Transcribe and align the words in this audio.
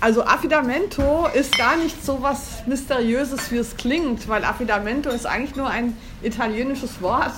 Also 0.00 0.24
Affidamento 0.24 1.26
ist 1.34 1.58
gar 1.58 1.76
nicht 1.76 2.04
so 2.04 2.22
was 2.22 2.66
Mysteriöses, 2.66 3.50
wie 3.50 3.56
es 3.56 3.76
klingt, 3.76 4.28
weil 4.28 4.44
Affidamento 4.44 5.10
ist 5.10 5.26
eigentlich 5.26 5.56
nur 5.56 5.68
ein 5.68 5.96
italienisches 6.22 7.02
Wort 7.02 7.32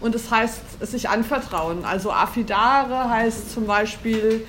und 0.00 0.14
es 0.14 0.30
heißt 0.30 0.60
sich 0.80 1.10
anvertrauen. 1.10 1.84
Also 1.84 2.10
affidare 2.10 3.10
heißt 3.10 3.52
zum 3.52 3.66
Beispiel, 3.66 4.46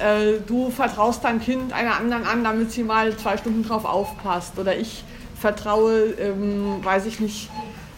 äh, 0.00 0.40
du 0.44 0.70
vertraust 0.70 1.22
dein 1.22 1.40
Kind 1.40 1.72
einer 1.72 1.96
anderen 1.96 2.24
an, 2.26 2.42
damit 2.42 2.72
sie 2.72 2.82
mal 2.82 3.16
zwei 3.16 3.36
Stunden 3.36 3.62
drauf 3.62 3.84
aufpasst. 3.84 4.58
Oder 4.58 4.76
ich 4.76 5.04
vertraue, 5.40 6.14
ähm, 6.18 6.80
weiß 6.82 7.06
ich 7.06 7.20
nicht, 7.20 7.48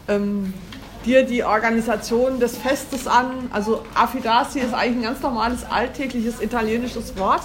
ähm, 0.08 0.52
dir 1.06 1.24
die 1.24 1.42
Organisation 1.42 2.38
des 2.38 2.58
Festes 2.58 3.06
an. 3.06 3.48
Also 3.50 3.82
affidasi 3.94 4.60
ist 4.60 4.74
eigentlich 4.74 4.98
ein 4.98 5.02
ganz 5.14 5.22
normales 5.22 5.64
alltägliches 5.64 6.42
italienisches 6.42 7.16
Wort. 7.16 7.42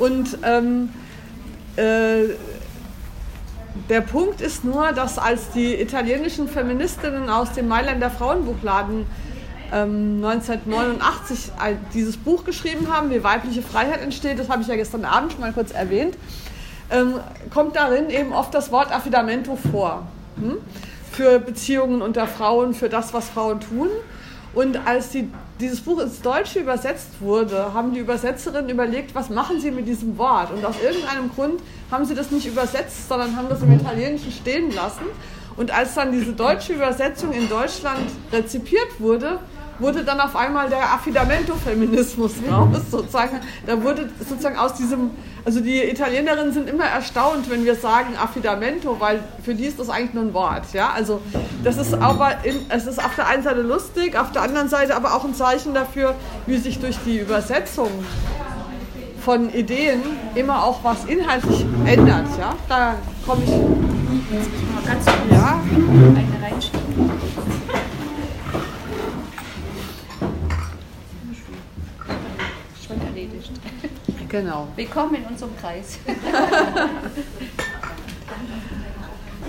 Und 0.00 0.38
ähm, 0.42 0.88
äh, 1.76 2.34
der 3.88 4.00
Punkt 4.00 4.40
ist 4.40 4.64
nur, 4.64 4.92
dass 4.92 5.18
als 5.18 5.50
die 5.50 5.80
italienischen 5.80 6.48
Feministinnen 6.48 7.28
aus 7.28 7.52
dem 7.52 7.68
Mailänder 7.68 8.10
Frauenbuchladen 8.10 9.06
ähm, 9.72 10.24
1989 10.24 11.52
dieses 11.94 12.16
Buch 12.16 12.44
geschrieben 12.44 12.88
haben, 12.90 13.10
wie 13.10 13.22
weibliche 13.22 13.62
Freiheit 13.62 14.00
entsteht, 14.02 14.38
das 14.38 14.48
habe 14.48 14.62
ich 14.62 14.68
ja 14.68 14.76
gestern 14.76 15.04
Abend 15.04 15.32
schon 15.32 15.42
mal 15.42 15.52
kurz 15.52 15.70
erwähnt, 15.70 16.16
ähm, 16.90 17.20
kommt 17.52 17.76
darin 17.76 18.08
eben 18.10 18.32
oft 18.32 18.54
das 18.54 18.72
Wort 18.72 18.90
Affidamento 18.92 19.56
vor. 19.70 20.06
Hm? 20.40 20.56
Für 21.12 21.38
Beziehungen 21.38 22.02
unter 22.02 22.26
Frauen, 22.26 22.72
für 22.72 22.88
das, 22.88 23.12
was 23.12 23.28
Frauen 23.28 23.60
tun. 23.60 23.88
Und 24.54 24.80
als 24.86 25.10
die, 25.10 25.28
dieses 25.60 25.80
Buch 25.80 26.00
ins 26.00 26.20
Deutsche 26.20 26.60
übersetzt 26.60 27.20
wurde, 27.20 27.72
haben 27.74 27.92
die 27.92 28.00
Übersetzerinnen 28.00 28.70
überlegt, 28.70 29.14
was 29.14 29.30
machen 29.30 29.60
sie 29.60 29.70
mit 29.70 29.86
diesem 29.86 30.16
Wort. 30.18 30.50
Und 30.52 30.64
aus 30.64 30.76
irgendeinem 30.82 31.30
Grund 31.34 31.60
haben 31.90 32.04
sie 32.04 32.14
das 32.14 32.30
nicht 32.30 32.46
übersetzt, 32.46 33.08
sondern 33.08 33.36
haben 33.36 33.48
das 33.48 33.62
im 33.62 33.72
Italienischen 33.72 34.32
stehen 34.32 34.74
lassen. 34.74 35.04
Und 35.56 35.70
als 35.70 35.94
dann 35.94 36.12
diese 36.12 36.32
deutsche 36.32 36.72
Übersetzung 36.72 37.32
in 37.32 37.48
Deutschland 37.48 38.08
rezipiert 38.32 38.98
wurde, 38.98 39.38
wurde 39.80 40.04
dann 40.04 40.20
auf 40.20 40.36
einmal 40.36 40.68
der 40.68 40.92
Affidamento-Feminismus 40.94 42.32
raus, 42.50 42.68
sozusagen. 42.90 43.40
Da 43.66 43.82
wurde 43.82 44.08
sozusagen 44.18 44.56
aus 44.56 44.74
diesem, 44.74 45.10
also 45.44 45.60
die 45.60 45.82
Italienerinnen 45.82 46.52
sind 46.52 46.68
immer 46.68 46.84
erstaunt, 46.84 47.50
wenn 47.50 47.64
wir 47.64 47.74
sagen 47.74 48.16
Affidamento, 48.16 48.96
weil 49.00 49.20
für 49.42 49.54
die 49.54 49.64
ist 49.64 49.78
das 49.78 49.88
eigentlich 49.88 50.14
nur 50.14 50.24
ein 50.24 50.34
Wort, 50.34 50.72
ja. 50.72 50.90
Also 50.94 51.20
das 51.64 51.78
ist 51.78 51.94
aber, 51.94 52.44
in, 52.44 52.56
es 52.68 52.86
ist 52.86 53.02
auf 53.02 53.14
der 53.16 53.26
einen 53.28 53.42
Seite 53.42 53.62
lustig, 53.62 54.16
auf 54.16 54.32
der 54.32 54.42
anderen 54.42 54.68
Seite 54.68 54.94
aber 54.94 55.14
auch 55.14 55.24
ein 55.24 55.34
Zeichen 55.34 55.74
dafür, 55.74 56.14
wie 56.46 56.58
sich 56.58 56.78
durch 56.78 56.96
die 57.04 57.18
Übersetzung 57.18 57.90
von 59.20 59.52
Ideen 59.52 60.00
immer 60.34 60.64
auch 60.64 60.82
was 60.82 61.04
inhaltlich 61.04 61.64
ändert, 61.84 62.26
ja. 62.38 62.54
Da 62.68 62.94
komme 63.26 63.42
ich. 63.44 63.50
Jetzt 63.50 64.48
mal 64.74 64.82
ganz 64.86 65.04
kurz 65.04 65.16
ja. 65.30 65.60
eine 66.14 66.52
reinschieben. 66.52 67.10
Genau. 74.28 74.68
Willkommen 74.76 75.16
in 75.16 75.24
unserem 75.24 75.56
Kreis. 75.56 75.98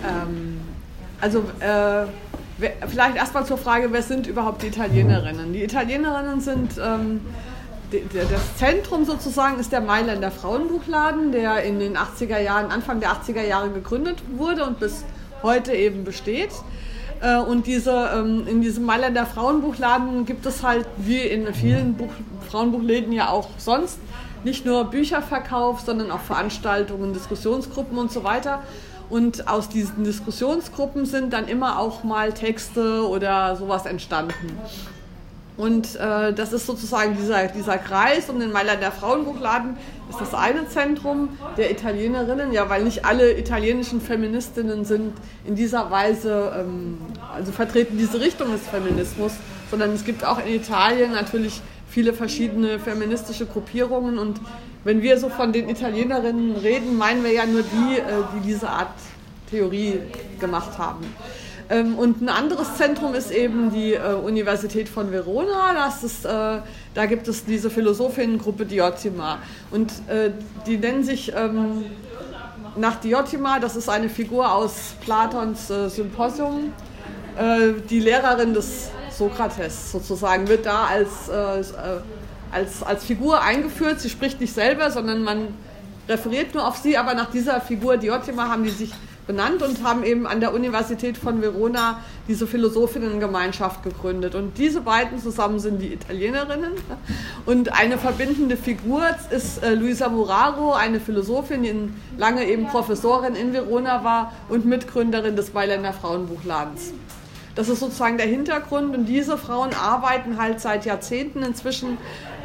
ähm, 0.07 0.61
also 1.19 1.43
äh, 1.59 2.05
vielleicht 2.87 3.15
erstmal 3.15 3.45
zur 3.45 3.57
Frage, 3.57 3.91
wer 3.91 4.01
sind 4.01 4.27
überhaupt 4.27 4.63
die 4.63 4.67
Italienerinnen? 4.67 5.53
Die 5.53 5.63
Italienerinnen 5.63 6.41
sind, 6.41 6.79
ähm, 6.83 7.21
das 7.91 8.57
Zentrum 8.57 9.05
sozusagen 9.05 9.59
ist 9.59 9.71
der 9.71 9.81
Mailänder 9.81 10.31
Frauenbuchladen, 10.31 11.31
der 11.31 11.63
in 11.63 11.79
den 11.79 11.97
80er 11.97 12.39
Jahren, 12.39 12.71
Anfang 12.71 12.99
der 13.01 13.11
80er 13.11 13.45
Jahre 13.45 13.69
gegründet 13.69 14.17
wurde 14.35 14.65
und 14.65 14.79
bis 14.79 15.03
heute 15.43 15.73
eben 15.73 16.03
besteht. 16.03 16.51
Äh, 17.21 17.37
und 17.37 17.67
diese, 17.67 18.09
ähm, 18.15 18.47
in 18.47 18.61
diesem 18.61 18.85
Mailänder 18.85 19.25
Frauenbuchladen 19.25 20.25
gibt 20.25 20.45
es 20.45 20.63
halt, 20.63 20.87
wie 20.97 21.19
in 21.19 21.53
vielen 21.53 21.93
Buch, 21.93 22.09
Frauenbuchläden 22.49 23.13
ja 23.13 23.29
auch 23.29 23.49
sonst, 23.57 23.99
nicht 24.43 24.65
nur 24.65 24.85
Bücherverkauf, 24.85 25.81
sondern 25.81 26.09
auch 26.09 26.19
Veranstaltungen, 26.19 27.13
Diskussionsgruppen 27.13 27.97
und 27.97 28.11
so 28.11 28.23
weiter. 28.23 28.63
Und 29.09 29.47
aus 29.47 29.69
diesen 29.69 30.03
Diskussionsgruppen 30.03 31.05
sind 31.05 31.33
dann 31.33 31.47
immer 31.47 31.77
auch 31.77 32.03
mal 32.03 32.31
Texte 32.31 33.07
oder 33.07 33.55
sowas 33.55 33.85
entstanden. 33.85 34.57
Und 35.57 35.95
äh, 35.95 36.33
das 36.33 36.53
ist 36.53 36.65
sozusagen 36.65 37.17
dieser, 37.17 37.47
dieser 37.47 37.77
Kreis 37.77 38.29
um 38.29 38.39
den 38.39 38.51
Mailänder 38.51 38.91
Frauenbuchladen 38.91 39.77
ist 40.09 40.19
das 40.19 40.33
eine 40.33 40.67
Zentrum 40.67 41.29
der 41.57 41.71
Italienerinnen, 41.71 42.51
ja, 42.51 42.69
weil 42.69 42.83
nicht 42.83 43.05
alle 43.05 43.37
italienischen 43.37 44.01
Feministinnen 44.01 44.85
sind 44.85 45.13
in 45.45 45.55
dieser 45.55 45.91
Weise, 45.91 46.53
ähm, 46.57 46.97
also 47.33 47.51
vertreten 47.51 47.97
diese 47.97 48.19
Richtung 48.19 48.51
des 48.51 48.61
Feminismus, 48.67 49.33
sondern 49.69 49.93
es 49.93 50.05
gibt 50.05 50.25
auch 50.25 50.39
in 50.45 50.53
Italien 50.53 51.11
natürlich 51.11 51.61
viele 51.89 52.13
verschiedene 52.13 52.79
feministische 52.79 53.45
Gruppierungen. 53.45 54.17
Und 54.17 54.39
wenn 54.83 55.01
wir 55.01 55.17
so 55.17 55.29
von 55.29 55.53
den 55.53 55.69
Italienerinnen 55.69 56.55
reden, 56.55 56.97
meinen 56.97 57.23
wir 57.23 57.31
ja 57.31 57.45
nur 57.45 57.63
die, 57.63 57.99
äh, 57.99 58.03
die 58.35 58.47
diese 58.47 58.69
Art 58.69 58.93
Theorie 59.49 59.99
gemacht 60.39 60.77
haben. 60.77 61.05
Ähm, 61.71 61.97
und 61.97 62.21
ein 62.21 62.27
anderes 62.29 62.75
Zentrum 62.75 63.15
ist 63.15 63.31
eben 63.31 63.71
die 63.71 63.93
äh, 63.93 64.13
Universität 64.13 64.89
von 64.89 65.11
Verona. 65.11 65.73
Das 65.73 66.03
ist, 66.03 66.25
äh, 66.25 66.59
da 66.93 67.05
gibt 67.07 67.29
es 67.29 67.45
diese 67.45 67.69
Philosophinnengruppe 67.69 68.65
Diotima. 68.65 69.39
Und 69.71 69.93
die 70.67 70.77
nennen 70.77 71.03
sich 71.03 71.31
ähm, 71.33 71.85
nach 72.75 72.97
Diotima, 72.99 73.59
das 73.59 73.77
ist 73.77 73.89
eine 73.89 74.09
Figur 74.09 74.51
aus 74.51 74.95
Platons 75.01 75.67
Symposium, 75.67 76.73
die 77.89 77.99
Lehrerin 77.99 78.53
des 78.53 78.89
Sokrates 79.09 79.91
sozusagen, 79.91 80.47
wird 80.47 80.65
da 80.65 80.85
als, 80.85 81.29
äh, 81.29 81.63
als, 82.51 82.83
als 82.83 83.03
Figur 83.05 83.41
eingeführt. 83.41 84.01
Sie 84.01 84.09
spricht 84.09 84.41
nicht 84.41 84.53
selber, 84.53 84.91
sondern 84.91 85.23
man 85.23 85.47
referiert 86.07 86.53
nur 86.53 86.67
auf 86.67 86.77
sie, 86.77 86.97
aber 86.97 87.13
nach 87.13 87.31
dieser 87.31 87.61
Figur 87.61 87.97
Diotima 87.97 88.49
haben 88.49 88.63
die 88.63 88.69
sich 88.69 88.91
benannt 89.27 89.61
und 89.61 89.83
haben 89.83 90.03
eben 90.03 90.27
an 90.27 90.39
der 90.39 90.53
Universität 90.53 91.17
von 91.17 91.41
Verona 91.41 91.99
diese 92.27 92.47
Philosophinnengemeinschaft 92.47 93.83
gegründet. 93.83 94.35
Und 94.35 94.57
diese 94.57 94.81
beiden 94.81 95.19
zusammen 95.19 95.59
sind 95.59 95.79
die 95.81 95.93
Italienerinnen. 95.93 96.73
Und 97.45 97.71
eine 97.71 97.97
verbindende 97.97 98.57
Figur 98.57 99.03
ist 99.29 99.63
äh, 99.63 99.75
Luisa 99.75 100.09
Muraro, 100.09 100.73
eine 100.73 100.99
Philosophin, 100.99 101.63
die 101.63 101.89
lange 102.17 102.45
eben 102.45 102.67
Professorin 102.67 103.35
in 103.35 103.53
Verona 103.53 104.03
war 104.03 104.33
und 104.49 104.65
Mitgründerin 104.65 105.35
des 105.35 105.53
Mailänder 105.53 105.93
Frauenbuchladens. 105.93 106.93
Das 107.55 107.67
ist 107.67 107.79
sozusagen 107.79 108.17
der 108.17 108.27
Hintergrund 108.27 108.95
und 108.95 109.05
diese 109.05 109.37
Frauen 109.37 109.71
arbeiten 109.73 110.37
halt 110.37 110.61
seit 110.61 110.85
Jahrzehnten 110.85 111.43
inzwischen 111.43 111.97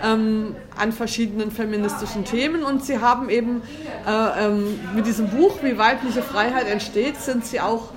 ähm, 0.03 0.55
an 0.77 0.93
verschiedenen 0.93 1.51
feministischen 1.51 2.25
Themen 2.25 2.63
und 2.63 2.85
sie 2.85 3.01
haben 3.01 3.29
eben 3.29 3.63
äh, 4.07 4.47
ähm, 4.47 4.79
mit 4.95 5.07
diesem 5.07 5.29
Buch, 5.29 5.63
wie 5.63 5.79
weibliche 5.79 6.23
Freiheit 6.23 6.69
entsteht, 6.69 7.17
sind 7.17 7.45
sie 7.45 7.61
auch 7.61 7.91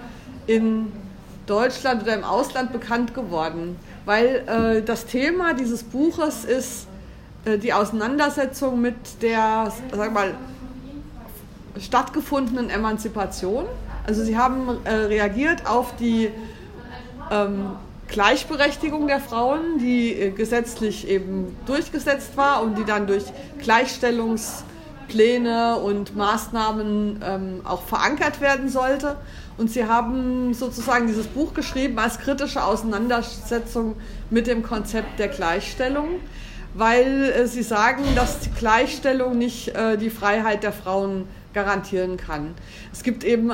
in 0.47 0.91
Deutschland 1.45 2.03
oder 2.03 2.15
im 2.15 2.23
Ausland 2.23 2.71
bekannt 2.71 3.13
geworden, 3.13 3.75
weil 4.05 4.43
äh, 4.47 4.81
das 4.83 5.05
Thema 5.05 5.53
dieses 5.53 5.83
Buches 5.83 6.45
ist 6.45 6.87
äh, 7.45 7.57
die 7.57 7.73
Auseinandersetzung 7.73 8.79
mit 8.79 9.21
der, 9.21 9.71
sag 9.91 10.13
mal, 10.13 10.35
stattgefundenen 11.79 12.69
Emanzipation. 12.69 13.65
Also 14.05 14.23
sie 14.23 14.37
haben 14.37 14.77
äh, 14.83 14.93
reagiert 14.93 15.67
auf 15.67 15.95
die 15.97 16.29
ähm, 17.31 17.71
Gleichberechtigung 18.09 19.07
der 19.07 19.19
Frauen, 19.19 19.79
die 19.79 20.13
äh, 20.13 20.31
gesetzlich 20.31 21.07
eben 21.07 21.55
durchgesetzt 21.65 22.35
war 22.35 22.63
und 22.63 22.77
die 22.77 22.83
dann 22.83 23.07
durch 23.07 23.23
Gleichstellungspläne 23.59 25.77
und 25.77 26.15
Maßnahmen 26.15 27.21
ähm, 27.23 27.61
auch 27.63 27.83
verankert 27.83 28.41
werden 28.41 28.69
sollte. 28.69 29.15
Und 29.57 29.69
sie 29.69 29.85
haben 29.85 30.53
sozusagen 30.53 31.07
dieses 31.07 31.27
Buch 31.27 31.53
geschrieben 31.53 31.99
als 31.99 32.19
kritische 32.19 32.63
Auseinandersetzung 32.63 33.95
mit 34.29 34.47
dem 34.47 34.63
Konzept 34.63 35.19
der 35.19 35.27
Gleichstellung, 35.27 36.21
weil 36.73 37.25
äh, 37.25 37.45
sie 37.45 37.63
sagen, 37.63 38.03
dass 38.15 38.39
die 38.39 38.51
Gleichstellung 38.51 39.37
nicht 39.37 39.75
äh, 39.75 39.97
die 39.97 40.09
Freiheit 40.09 40.63
der 40.63 40.73
Frauen 40.73 41.27
garantieren 41.53 42.17
kann. 42.17 42.55
Es 42.91 43.03
gibt 43.03 43.23
eben 43.23 43.49
äh, 43.49 43.53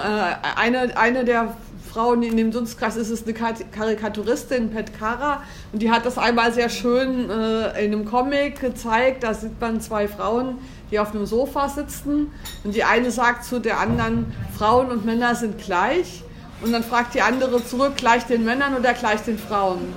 eine, 0.56 0.98
eine 0.98 1.26
der 1.26 1.56
Frauen 1.96 2.24
in 2.24 2.36
dem 2.36 2.52
Dunstkreis 2.52 2.98
ist 2.98 3.10
es 3.10 3.24
eine 3.24 3.34
Karikaturistin, 3.34 4.70
Pet 4.70 5.00
Cara, 5.00 5.44
und 5.72 5.82
die 5.82 5.90
hat 5.90 6.06
das 6.06 6.18
einmal 6.18 6.52
sehr 6.52 6.68
schön 6.68 7.30
äh, 7.30 7.86
in 7.86 7.94
einem 7.94 8.04
Comic 8.04 8.60
gezeigt. 8.60 9.24
Da 9.24 9.34
sieht 9.34 9.62
man 9.62 9.80
zwei 9.80 10.10
Frauen, 10.10 10.58
die 10.92 11.00
auf 11.00 11.16
einem 11.16 11.26
Sofa 11.26 11.70
sitzen 11.70 12.34
und 12.66 12.76
die 12.76 12.84
eine 12.84 13.12
sagt 13.12 13.46
zu 13.46 13.60
der 13.60 13.80
anderen, 13.80 14.26
Frauen 14.58 14.92
und 14.92 15.06
Männer 15.06 15.36
sind 15.36 15.58
gleich. 15.58 16.24
Und 16.62 16.74
dann 16.74 16.84
fragt 16.84 17.14
die 17.14 17.22
andere 17.22 17.66
zurück, 17.66 17.94
gleich 17.96 18.26
den 18.26 18.44
Männern 18.44 18.76
oder 18.76 18.94
gleich 18.94 19.22
den 19.22 19.40
Frauen? 19.40 19.94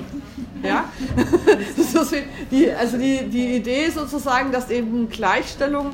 Ja? 0.63 0.85
die, 2.53 2.71
also 2.71 2.97
die, 2.97 3.25
die 3.25 3.57
Idee 3.57 3.91
sozusagen, 3.91 4.53
dass 4.53 4.71
eben 4.71 5.09
Gleichstellung 5.09 5.91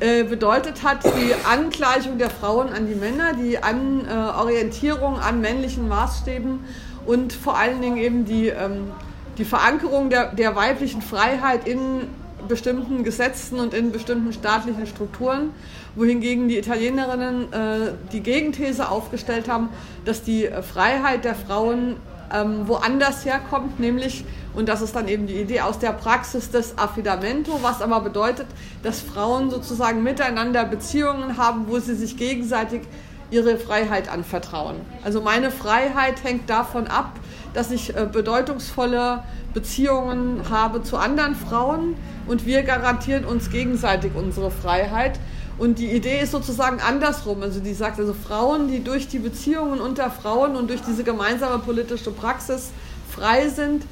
äh, 0.00 0.24
bedeutet 0.24 0.82
hat 0.82 1.04
die 1.04 1.34
Angleichung 1.48 2.18
der 2.18 2.30
Frauen 2.30 2.68
an 2.68 2.86
die 2.86 2.94
Männer, 2.94 3.32
die 3.32 3.62
an, 3.62 4.06
äh, 4.06 4.12
Orientierung 4.12 5.18
an 5.18 5.40
männlichen 5.40 5.88
Maßstäben 5.88 6.60
und 7.06 7.32
vor 7.32 7.56
allen 7.56 7.80
Dingen 7.80 7.96
eben 7.96 8.24
die, 8.24 8.48
ähm, 8.48 8.92
die 9.38 9.44
Verankerung 9.44 10.10
der, 10.10 10.34
der 10.34 10.54
weiblichen 10.54 11.00
Freiheit 11.00 11.66
in 11.66 12.08
bestimmten 12.46 13.04
Gesetzen 13.04 13.58
und 13.58 13.74
in 13.74 13.90
bestimmten 13.90 14.32
staatlichen 14.32 14.86
Strukturen, 14.86 15.50
wohingegen 15.94 16.48
die 16.48 16.58
Italienerinnen 16.58 17.52
äh, 17.52 17.92
die 18.12 18.20
Gegenthese 18.20 18.90
aufgestellt 18.90 19.48
haben, 19.48 19.70
dass 20.04 20.22
die 20.22 20.48
Freiheit 20.62 21.24
der 21.24 21.34
Frauen 21.34 21.96
ähm, 22.32 22.68
woanders 22.68 23.24
herkommt, 23.24 23.80
nämlich, 23.80 24.24
und 24.54 24.68
das 24.68 24.82
ist 24.82 24.94
dann 24.96 25.08
eben 25.08 25.26
die 25.26 25.40
Idee 25.40 25.60
aus 25.60 25.78
der 25.78 25.92
Praxis 25.92 26.50
des 26.50 26.78
Affidamento, 26.78 27.58
was 27.62 27.82
aber 27.82 28.00
bedeutet, 28.00 28.46
dass 28.82 29.00
Frauen 29.00 29.50
sozusagen 29.50 30.02
miteinander 30.02 30.64
Beziehungen 30.64 31.36
haben, 31.36 31.66
wo 31.68 31.78
sie 31.78 31.94
sich 31.94 32.16
gegenseitig 32.16 32.82
ihre 33.30 33.58
Freiheit 33.58 34.08
anvertrauen. 34.08 34.76
Also 35.04 35.20
meine 35.20 35.50
Freiheit 35.50 36.22
hängt 36.22 36.48
davon 36.48 36.86
ab, 36.86 37.12
dass 37.54 37.70
ich 37.70 37.96
äh, 37.96 38.06
bedeutungsvolle 38.10 39.22
Beziehungen 39.54 40.42
habe 40.50 40.82
zu 40.82 40.96
anderen 40.96 41.34
Frauen 41.34 41.96
und 42.26 42.46
wir 42.46 42.62
garantieren 42.62 43.24
uns 43.24 43.50
gegenseitig 43.50 44.12
unsere 44.14 44.50
Freiheit. 44.50 45.18
Und 45.58 45.78
die 45.78 45.90
Idee 45.90 46.20
ist 46.20 46.32
sozusagen 46.32 46.80
andersrum. 46.80 47.42
Also 47.42 47.60
die 47.60 47.72
sagt 47.72 47.98
also 47.98 48.14
Frauen, 48.14 48.68
die 48.68 48.84
durch 48.84 49.08
die 49.08 49.18
Beziehungen 49.18 49.80
unter 49.80 50.10
Frauen 50.10 50.54
und 50.54 50.68
durch 50.68 50.82
diese 50.82 51.02
gemeinsame 51.02 51.60
politische 51.60 52.10
Praxis 52.10 52.72
frei 53.10 53.48
sind, 53.48 53.84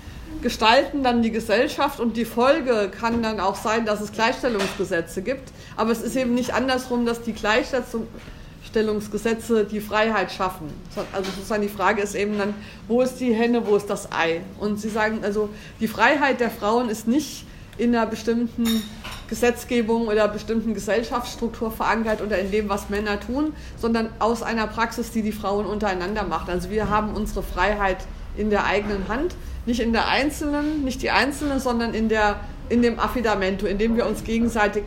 gestalten 0.42 1.02
dann 1.02 1.22
die 1.22 1.30
Gesellschaft 1.30 2.00
und 2.00 2.18
die 2.18 2.26
Folge 2.26 2.90
kann 2.90 3.22
dann 3.22 3.40
auch 3.40 3.56
sein, 3.56 3.86
dass 3.86 4.02
es 4.02 4.12
Gleichstellungsgesetze 4.12 5.22
gibt. 5.22 5.54
Aber 5.76 5.90
es 5.90 6.02
ist 6.02 6.16
eben 6.16 6.34
nicht 6.34 6.52
andersrum, 6.52 7.06
dass 7.06 7.22
die 7.22 7.32
Gleichstellungsgesetze 7.32 9.64
die 9.64 9.80
Freiheit 9.80 10.32
schaffen. 10.32 10.66
Also 11.12 11.30
sozusagen 11.30 11.62
die 11.62 11.68
Frage 11.68 12.02
ist 12.02 12.14
eben 12.14 12.36
dann, 12.36 12.52
wo 12.88 13.00
ist 13.00 13.20
die 13.20 13.32
Henne, 13.32 13.66
wo 13.66 13.76
ist 13.76 13.88
das 13.88 14.12
Ei? 14.12 14.42
Und 14.60 14.78
sie 14.78 14.90
sagen 14.90 15.20
also, 15.22 15.48
die 15.80 15.88
Freiheit 15.88 16.40
der 16.40 16.50
Frauen 16.50 16.90
ist 16.90 17.08
nicht 17.08 17.46
in 17.78 17.94
einer 17.94 18.04
bestimmten 18.06 18.82
Gesetzgebung 19.28 20.08
oder 20.08 20.28
bestimmten 20.28 20.74
Gesellschaftsstruktur 20.74 21.70
verankert 21.70 22.20
oder 22.20 22.38
in 22.38 22.50
dem, 22.50 22.68
was 22.68 22.90
Männer 22.90 23.20
tun, 23.20 23.52
sondern 23.78 24.10
aus 24.18 24.42
einer 24.42 24.66
Praxis, 24.66 25.10
die 25.10 25.22
die 25.22 25.32
Frauen 25.32 25.66
untereinander 25.66 26.24
macht. 26.24 26.48
Also 26.50 26.70
wir 26.70 26.90
haben 26.90 27.14
unsere 27.14 27.42
Freiheit 27.42 27.98
in 28.36 28.50
der 28.50 28.66
eigenen 28.66 29.08
Hand, 29.08 29.34
nicht 29.66 29.80
in 29.80 29.92
der 29.92 30.08
einzelnen, 30.08 30.84
nicht 30.84 31.02
die 31.02 31.10
einzelne, 31.10 31.60
sondern 31.60 31.94
in, 31.94 32.08
der, 32.08 32.40
in 32.68 32.82
dem 32.82 32.98
Affidamento, 32.98 33.66
in 33.66 33.78
dem 33.78 33.96
wir 33.96 34.06
uns 34.06 34.24
gegenseitig 34.24 34.84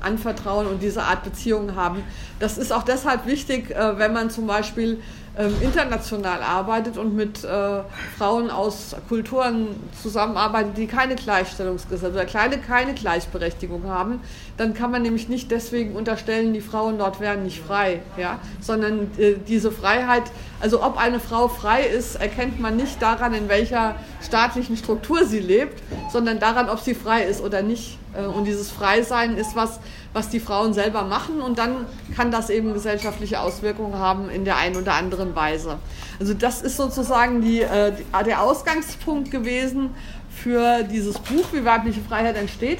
anvertrauen 0.00 0.66
und 0.66 0.82
diese 0.82 1.02
Art 1.02 1.24
Beziehungen 1.24 1.74
haben. 1.74 2.02
Das 2.38 2.58
ist 2.58 2.72
auch 2.72 2.82
deshalb 2.82 3.26
wichtig, 3.26 3.70
äh, 3.70 3.98
wenn 3.98 4.12
man 4.12 4.30
zum 4.30 4.46
Beispiel 4.46 5.00
ähm, 5.38 5.54
international 5.60 6.42
arbeitet 6.42 6.96
und 6.96 7.14
mit 7.14 7.44
äh, 7.44 7.80
Frauen 8.16 8.50
aus 8.50 8.96
Kulturen 9.08 9.68
zusammenarbeitet, 10.02 10.78
die 10.78 10.86
keine 10.86 11.14
Gleichstellungsgesetze 11.14 12.12
oder 12.12 12.24
kleine, 12.24 12.58
keine 12.58 12.94
Gleichberechtigung 12.94 13.84
haben, 13.84 14.20
dann 14.56 14.72
kann 14.72 14.90
man 14.90 15.02
nämlich 15.02 15.28
nicht 15.28 15.50
deswegen 15.50 15.94
unterstellen, 15.94 16.54
die 16.54 16.62
Frauen 16.62 16.98
dort 16.98 17.20
wären 17.20 17.42
nicht 17.42 17.60
frei, 17.60 18.00
ja? 18.16 18.38
sondern 18.60 19.10
äh, 19.18 19.34
diese 19.46 19.70
Freiheit, 19.70 20.24
also 20.60 20.82
ob 20.82 20.96
eine 20.96 21.20
Frau 21.20 21.48
frei 21.48 21.82
ist, 21.82 22.16
erkennt 22.16 22.58
man 22.58 22.76
nicht 22.76 23.02
daran, 23.02 23.34
in 23.34 23.48
welcher 23.48 23.96
staatlichen 24.22 24.76
Struktur 24.76 25.26
sie 25.26 25.40
lebt, 25.40 25.82
sondern 26.10 26.38
daran, 26.38 26.70
ob 26.70 26.80
sie 26.80 26.94
frei 26.94 27.24
ist 27.24 27.42
oder 27.42 27.62
nicht. 27.62 27.98
Äh, 28.14 28.24
und 28.24 28.44
dieses 28.44 28.70
Freisein 28.70 29.36
ist 29.36 29.54
was, 29.54 29.80
was 30.16 30.30
die 30.30 30.40
Frauen 30.40 30.72
selber 30.72 31.02
machen 31.02 31.42
und 31.42 31.58
dann 31.58 31.84
kann 32.16 32.30
das 32.30 32.48
eben 32.48 32.72
gesellschaftliche 32.72 33.38
Auswirkungen 33.38 33.98
haben 33.98 34.30
in 34.30 34.46
der 34.46 34.56
einen 34.56 34.76
oder 34.76 34.94
anderen 34.94 35.36
Weise. 35.36 35.76
Also 36.18 36.32
das 36.32 36.62
ist 36.62 36.78
sozusagen 36.78 37.42
die, 37.42 37.60
äh, 37.60 37.92
der 38.24 38.40
Ausgangspunkt 38.40 39.30
gewesen 39.30 39.90
für 40.30 40.84
dieses 40.84 41.18
Buch, 41.18 41.44
wie 41.52 41.66
weibliche 41.66 42.00
Freiheit 42.00 42.36
entsteht. 42.36 42.78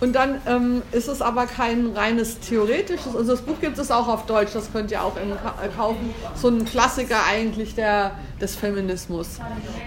Und 0.00 0.12
dann 0.12 0.42
ähm, 0.46 0.82
ist 0.92 1.08
es 1.08 1.22
aber 1.22 1.46
kein 1.46 1.92
reines 1.94 2.38
theoretisches, 2.40 3.16
also 3.16 3.32
das 3.32 3.40
Buch 3.40 3.58
gibt 3.62 3.78
es 3.78 3.90
auch 3.90 4.06
auf 4.06 4.26
Deutsch, 4.26 4.52
das 4.52 4.70
könnt 4.70 4.90
ihr 4.90 5.02
auch 5.02 5.16
im, 5.16 5.32
äh, 5.32 5.68
kaufen, 5.74 6.14
so 6.34 6.48
ein 6.48 6.66
Klassiker 6.66 7.24
eigentlich 7.26 7.74
der, 7.74 8.10
des 8.42 8.56
Feminismus. 8.56 9.38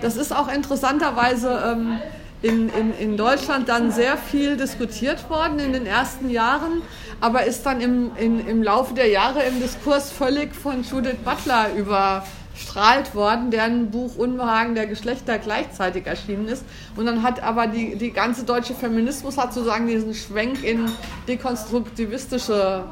Das 0.02 0.16
ist 0.16 0.36
auch 0.36 0.48
interessanterweise 0.48 1.62
ähm, 1.64 2.00
in, 2.42 2.70
in, 2.70 2.94
in 3.00 3.18
Deutschland 3.18 3.68
dann 3.68 3.92
sehr 3.92 4.18
viel 4.18 4.58
diskutiert 4.58 5.30
worden 5.30 5.60
in 5.60 5.74
den 5.74 5.86
ersten 5.86 6.30
Jahren, 6.30 6.82
aber 7.20 7.46
ist 7.46 7.66
dann 7.66 7.82
im, 7.82 8.12
in, 8.18 8.48
im 8.48 8.62
Laufe 8.62 8.94
der 8.94 9.08
Jahre 9.08 9.42
im 9.44 9.60
Diskurs 9.60 10.12
völlig 10.12 10.56
von 10.56 10.84
Judith 10.84 11.18
Butler 11.26 11.74
überstrahlt 11.76 13.16
worden, 13.16 13.50
deren 13.50 13.90
Buch 13.90 14.18
Unbehagen 14.18 14.76
der 14.76 14.86
Geschlechter 14.86 15.40
gleichzeitig 15.40 16.06
erschienen 16.06 16.48
ist. 16.48 16.64
Und 16.96 17.08
dann 17.08 17.24
hat 17.24 17.42
aber 17.42 17.66
die, 17.66 17.96
die 17.96 18.12
ganze 18.12 18.44
deutsche 18.44 18.76
Feminismus 18.76 19.38
hat 19.38 19.54
sozusagen 19.54 19.88
diesen 19.88 20.14
Schwenk 20.14 20.64
in 20.64 20.92
dekonstruktivistische 21.28 22.84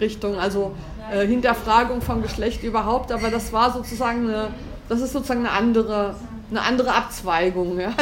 Richtung, 0.00 0.38
also 0.38 0.74
äh, 1.12 1.26
Hinterfragung 1.26 2.02
von 2.02 2.22
Geschlecht 2.22 2.62
überhaupt, 2.62 3.10
aber 3.10 3.30
das 3.30 3.52
war 3.52 3.72
sozusagen 3.72 4.28
eine, 4.28 4.48
das 4.88 5.00
ist 5.00 5.12
sozusagen 5.12 5.40
eine 5.40 5.50
andere 5.50 6.14
eine 6.52 6.62
andere 6.62 6.94
Abzweigung. 6.94 7.78
Ja? 7.80 7.92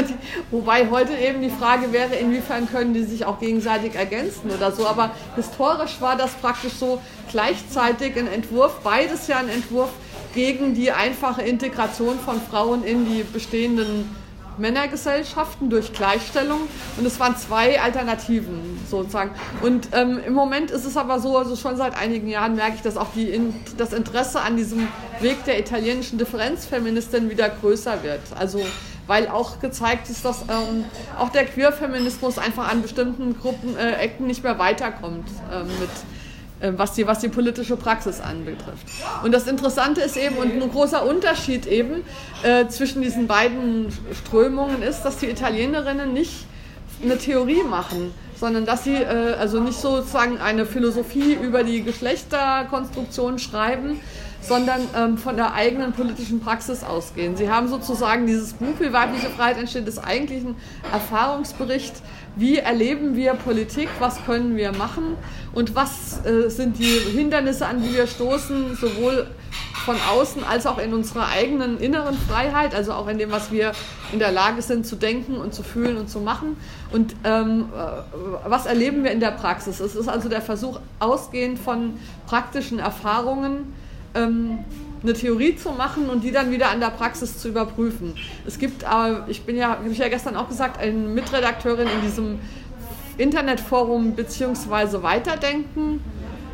Wobei 0.50 0.90
heute 0.90 1.14
eben 1.14 1.40
die 1.40 1.50
Frage 1.50 1.92
wäre, 1.92 2.14
inwiefern 2.16 2.68
können 2.68 2.94
die 2.94 3.04
sich 3.04 3.24
auch 3.24 3.38
gegenseitig 3.38 3.94
ergänzen 3.94 4.50
oder 4.50 4.72
so. 4.72 4.86
Aber 4.86 5.12
historisch 5.36 6.00
war 6.00 6.16
das 6.16 6.34
praktisch 6.34 6.74
so 6.74 7.00
gleichzeitig 7.30 8.18
ein 8.18 8.26
Entwurf, 8.26 8.80
beides 8.82 9.28
ja 9.28 9.38
ein 9.38 9.48
Entwurf 9.48 9.90
gegen 10.34 10.74
die 10.74 10.92
einfache 10.92 11.42
Integration 11.42 12.18
von 12.18 12.40
Frauen 12.40 12.84
in 12.84 13.06
die 13.06 13.22
bestehenden 13.22 14.14
Männergesellschaften 14.60 15.70
durch 15.70 15.92
Gleichstellung 15.92 16.60
und 16.96 17.06
es 17.06 17.18
waren 17.18 17.36
zwei 17.36 17.80
Alternativen 17.80 18.78
sozusagen. 18.88 19.32
Und 19.62 19.88
ähm, 19.92 20.20
im 20.24 20.34
Moment 20.34 20.70
ist 20.70 20.84
es 20.84 20.96
aber 20.96 21.18
so, 21.18 21.36
also 21.36 21.56
schon 21.56 21.76
seit 21.76 21.96
einigen 21.96 22.28
Jahren 22.28 22.54
merke 22.54 22.76
ich, 22.76 22.82
dass 22.82 22.96
auch 22.96 23.08
die, 23.14 23.28
in, 23.30 23.54
das 23.76 23.92
Interesse 23.92 24.40
an 24.40 24.56
diesem 24.56 24.86
Weg 25.20 25.44
der 25.44 25.58
italienischen 25.58 26.18
Differenzfeministin 26.18 27.30
wieder 27.30 27.48
größer 27.48 28.02
wird. 28.02 28.20
Also 28.38 28.64
weil 29.06 29.26
auch 29.26 29.58
gezeigt 29.58 30.08
ist, 30.08 30.24
dass 30.24 30.42
ähm, 30.42 30.84
auch 31.18 31.30
der 31.30 31.44
Queerfeminismus 31.44 32.38
einfach 32.38 32.70
an 32.70 32.80
bestimmten 32.80 33.36
Gruppen, 33.36 33.76
äh, 33.76 33.94
Ecken 33.94 34.28
nicht 34.28 34.44
mehr 34.44 34.60
weiterkommt 34.60 35.28
äh, 35.50 35.64
mit 35.64 35.90
was 36.76 36.92
die, 36.92 37.06
was 37.06 37.20
die 37.20 37.28
politische 37.28 37.76
Praxis 37.76 38.20
anbetrifft. 38.20 38.86
Und 39.22 39.32
das 39.32 39.46
Interessante 39.46 40.00
ist 40.00 40.16
eben, 40.16 40.36
und 40.36 40.52
ein 40.52 40.70
großer 40.70 41.06
Unterschied 41.06 41.66
eben 41.66 42.02
äh, 42.42 42.66
zwischen 42.68 43.02
diesen 43.02 43.26
beiden 43.26 43.88
Strömungen 44.24 44.82
ist, 44.82 45.02
dass 45.02 45.18
die 45.18 45.26
Italienerinnen 45.26 46.12
nicht 46.12 46.46
eine 47.02 47.16
Theorie 47.16 47.62
machen, 47.62 48.12
sondern 48.36 48.66
dass 48.66 48.84
sie 48.84 48.94
äh, 48.94 49.34
also 49.38 49.60
nicht 49.60 49.78
sozusagen 49.78 50.38
eine 50.38 50.66
Philosophie 50.66 51.34
über 51.34 51.62
die 51.62 51.82
Geschlechterkonstruktion 51.82 53.38
schreiben, 53.38 54.00
sondern 54.40 54.80
ähm, 54.96 55.18
von 55.18 55.36
der 55.36 55.54
eigenen 55.54 55.92
politischen 55.92 56.40
Praxis 56.40 56.82
ausgehen. 56.82 57.36
Sie 57.36 57.50
haben 57.50 57.68
sozusagen 57.68 58.26
dieses 58.26 58.54
Buch, 58.54 58.74
wie 58.78 58.92
weibliche 58.92 59.28
Freiheit 59.28 59.58
entsteht, 59.58 59.86
ist 59.86 59.98
eigentlich 59.98 60.44
ein 60.44 60.56
Erfahrungsbericht 60.92 61.94
wie 62.36 62.58
erleben 62.58 63.16
wir 63.16 63.34
Politik, 63.34 63.88
was 63.98 64.24
können 64.24 64.56
wir 64.56 64.72
machen 64.72 65.16
und 65.52 65.74
was 65.74 66.24
äh, 66.24 66.48
sind 66.48 66.78
die 66.78 66.84
Hindernisse, 66.84 67.66
an 67.66 67.82
die 67.82 67.94
wir 67.94 68.06
stoßen, 68.06 68.76
sowohl 68.76 69.26
von 69.84 69.96
außen 70.12 70.44
als 70.44 70.66
auch 70.66 70.78
in 70.78 70.92
unserer 70.92 71.28
eigenen 71.28 71.78
inneren 71.78 72.16
Freiheit, 72.16 72.74
also 72.74 72.92
auch 72.92 73.08
in 73.08 73.18
dem, 73.18 73.32
was 73.32 73.50
wir 73.50 73.72
in 74.12 74.18
der 74.18 74.30
Lage 74.30 74.62
sind 74.62 74.86
zu 74.86 74.96
denken 74.96 75.36
und 75.36 75.54
zu 75.54 75.62
fühlen 75.62 75.96
und 75.96 76.08
zu 76.08 76.20
machen. 76.20 76.56
Und 76.92 77.16
ähm, 77.24 77.68
äh, 77.74 78.48
was 78.48 78.66
erleben 78.66 79.04
wir 79.04 79.10
in 79.10 79.20
der 79.20 79.30
Praxis? 79.30 79.80
Es 79.80 79.96
ist 79.96 80.08
also 80.08 80.28
der 80.28 80.42
Versuch, 80.42 80.80
ausgehend 80.98 81.58
von 81.58 81.94
praktischen 82.26 82.78
Erfahrungen, 82.78 83.72
ähm, 84.14 84.58
eine 85.02 85.12
Theorie 85.14 85.56
zu 85.56 85.70
machen 85.70 86.08
und 86.10 86.22
die 86.24 86.32
dann 86.32 86.50
wieder 86.50 86.70
an 86.70 86.80
der 86.80 86.90
Praxis 86.90 87.38
zu 87.38 87.48
überprüfen. 87.48 88.14
Es 88.46 88.58
gibt 88.58 88.84
aber, 88.84 89.24
ich 89.28 89.42
bin 89.42 89.56
ja, 89.56 89.70
habe 89.70 89.88
ich 89.88 89.98
ja 89.98 90.08
gestern 90.08 90.36
auch 90.36 90.48
gesagt, 90.48 90.78
eine 90.80 90.92
Mitredakteurin 90.92 91.88
in 91.88 92.02
diesem 92.02 92.38
Internetforum 93.16 94.14
beziehungsweise 94.14 95.02
Weiterdenken. 95.02 96.00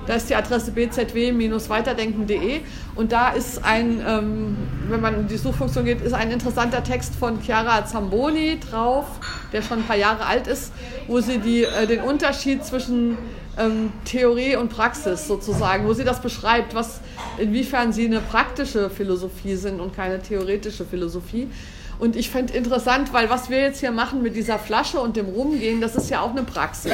Da 0.06 0.14
ist 0.14 0.30
die 0.30 0.36
Adresse 0.36 0.70
bzw-weiterdenken.de 0.70 2.60
und 2.94 3.10
da 3.10 3.30
ist 3.30 3.64
ein, 3.64 4.00
ähm, 4.06 4.56
wenn 4.88 5.00
man 5.00 5.14
in 5.20 5.26
die 5.26 5.36
Suchfunktion 5.36 5.84
geht, 5.84 6.00
ist 6.00 6.12
ein 6.12 6.30
interessanter 6.30 6.84
Text 6.84 7.16
von 7.16 7.40
Chiara 7.42 7.84
Zamboni 7.84 8.60
drauf, 8.60 9.06
der 9.52 9.62
schon 9.62 9.78
ein 9.78 9.84
paar 9.84 9.96
Jahre 9.96 10.24
alt 10.26 10.46
ist, 10.46 10.72
wo 11.08 11.20
sie 11.20 11.38
die, 11.38 11.64
äh, 11.64 11.88
den 11.88 12.02
Unterschied 12.02 12.64
zwischen 12.64 13.18
ähm, 13.58 13.92
Theorie 14.04 14.56
und 14.56 14.68
Praxis 14.68 15.26
sozusagen, 15.26 15.86
wo 15.86 15.92
sie 15.92 16.04
das 16.04 16.20
beschreibt, 16.20 16.74
was, 16.74 17.00
inwiefern 17.38 17.92
sie 17.92 18.06
eine 18.06 18.20
praktische 18.20 18.90
Philosophie 18.90 19.56
sind 19.56 19.80
und 19.80 19.94
keine 19.94 20.20
theoretische 20.20 20.84
Philosophie. 20.84 21.48
Und 21.98 22.14
ich 22.14 22.28
fände 22.28 22.52
interessant, 22.52 23.12
weil 23.12 23.30
was 23.30 23.48
wir 23.48 23.58
jetzt 23.58 23.80
hier 23.80 23.90
machen 23.90 24.22
mit 24.22 24.36
dieser 24.36 24.58
Flasche 24.58 25.00
und 25.00 25.16
dem 25.16 25.26
Rumgehen, 25.26 25.80
das 25.80 25.96
ist 25.96 26.10
ja 26.10 26.20
auch 26.20 26.32
eine 26.32 26.42
Praxis. 26.42 26.92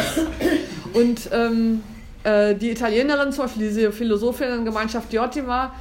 Und 0.94 1.28
ähm, 1.32 1.82
äh, 2.22 2.54
die 2.54 2.70
Italienerin, 2.70 3.32
zum 3.32 3.46
Beispiel 3.46 3.68
diese 3.68 3.90
Philosophinnengemeinschaft 3.90 5.12
Diotima, 5.12 5.74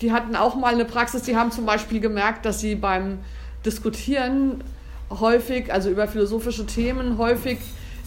die 0.00 0.12
hatten 0.12 0.36
auch 0.36 0.54
mal 0.56 0.72
eine 0.72 0.84
Praxis, 0.86 1.22
die 1.22 1.36
haben 1.36 1.52
zum 1.52 1.66
Beispiel 1.66 2.00
gemerkt, 2.00 2.46
dass 2.46 2.60
sie 2.60 2.74
beim 2.74 3.18
Diskutieren 3.66 4.64
häufig, 5.10 5.72
also 5.72 5.90
über 5.90 6.08
philosophische 6.08 6.64
Themen, 6.64 7.18
häufig 7.18 7.58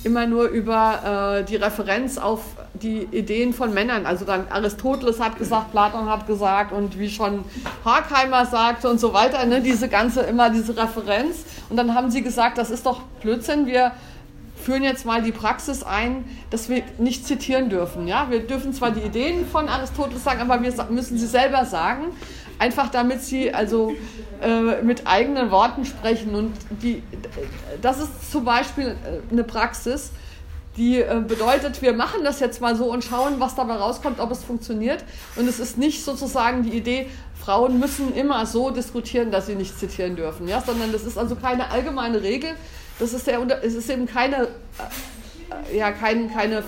immer 0.05 0.27
nur 0.27 0.45
über 0.45 1.39
äh, 1.39 1.43
die 1.43 1.55
Referenz 1.55 2.17
auf 2.17 2.41
die 2.73 3.07
Ideen 3.11 3.53
von 3.53 3.73
Männern. 3.73 4.05
Also 4.05 4.25
dann 4.25 4.47
Aristoteles 4.49 5.19
hat 5.19 5.37
gesagt, 5.37 5.71
Platon 5.71 6.09
hat 6.09 6.27
gesagt 6.27 6.71
und 6.71 6.99
wie 6.99 7.09
schon 7.09 7.43
Horkheimer 7.83 8.45
sagte 8.45 8.89
und 8.89 8.99
so 8.99 9.13
weiter, 9.13 9.45
ne, 9.45 9.61
diese 9.61 9.89
ganze, 9.89 10.21
immer 10.21 10.49
diese 10.49 10.77
Referenz. 10.77 11.43
Und 11.69 11.77
dann 11.77 11.95
haben 11.95 12.11
sie 12.11 12.21
gesagt, 12.21 12.57
das 12.57 12.69
ist 12.69 12.85
doch 12.85 13.01
Blödsinn, 13.21 13.65
wir 13.65 13.91
führen 14.55 14.83
jetzt 14.83 15.05
mal 15.05 15.21
die 15.21 15.31
Praxis 15.31 15.83
ein, 15.83 16.25
dass 16.49 16.69
wir 16.69 16.83
nicht 16.97 17.25
zitieren 17.27 17.69
dürfen. 17.69 18.07
Ja? 18.07 18.27
Wir 18.29 18.39
dürfen 18.39 18.73
zwar 18.73 18.91
die 18.91 19.01
Ideen 19.01 19.45
von 19.47 19.69
Aristoteles 19.69 20.23
sagen, 20.23 20.41
aber 20.41 20.61
wir 20.61 20.73
müssen 20.89 21.17
sie 21.17 21.27
selber 21.27 21.65
sagen, 21.65 22.05
einfach 22.59 22.89
damit 22.89 23.21
sie 23.21 23.53
also 23.53 23.93
äh, 24.41 24.81
mit 24.81 25.07
eigenen 25.07 25.51
Worten 25.51 25.85
sprechen. 25.85 26.35
Und 26.35 26.53
die, 26.69 27.03
das 27.81 27.99
ist 27.99 28.31
zum 28.31 28.45
Beispiel 28.45 28.95
äh, 29.05 29.31
eine 29.31 29.43
Praxis, 29.43 30.11
die 30.77 30.99
äh, 30.99 31.21
bedeutet, 31.25 31.81
wir 31.81 31.93
machen 31.93 32.23
das 32.23 32.39
jetzt 32.39 32.61
mal 32.61 32.75
so 32.75 32.91
und 32.91 33.03
schauen, 33.03 33.39
was 33.39 33.55
dabei 33.55 33.75
rauskommt, 33.75 34.19
ob 34.19 34.31
es 34.31 34.43
funktioniert. 34.43 35.03
Und 35.35 35.47
es 35.47 35.59
ist 35.59 35.77
nicht 35.77 36.03
sozusagen 36.03 36.63
die 36.63 36.77
Idee, 36.77 37.07
Frauen 37.33 37.79
müssen 37.79 38.13
immer 38.15 38.45
so 38.45 38.71
diskutieren, 38.71 39.31
dass 39.31 39.45
sie 39.45 39.55
nicht 39.55 39.77
zitieren 39.77 40.15
dürfen, 40.15 40.47
ja? 40.47 40.61
sondern 40.61 40.91
das 40.91 41.03
ist 41.03 41.17
also 41.17 41.35
keine 41.35 41.69
allgemeine 41.69 42.21
Regel, 42.23 42.51
das 42.99 43.13
ist, 43.13 43.27
der, 43.27 43.41
es 43.63 43.73
ist 43.75 43.89
eben 43.89 44.05
keine, 44.05 44.47
äh, 45.69 45.77
ja, 45.77 45.91
kein, 45.91 46.33
keine 46.33 46.63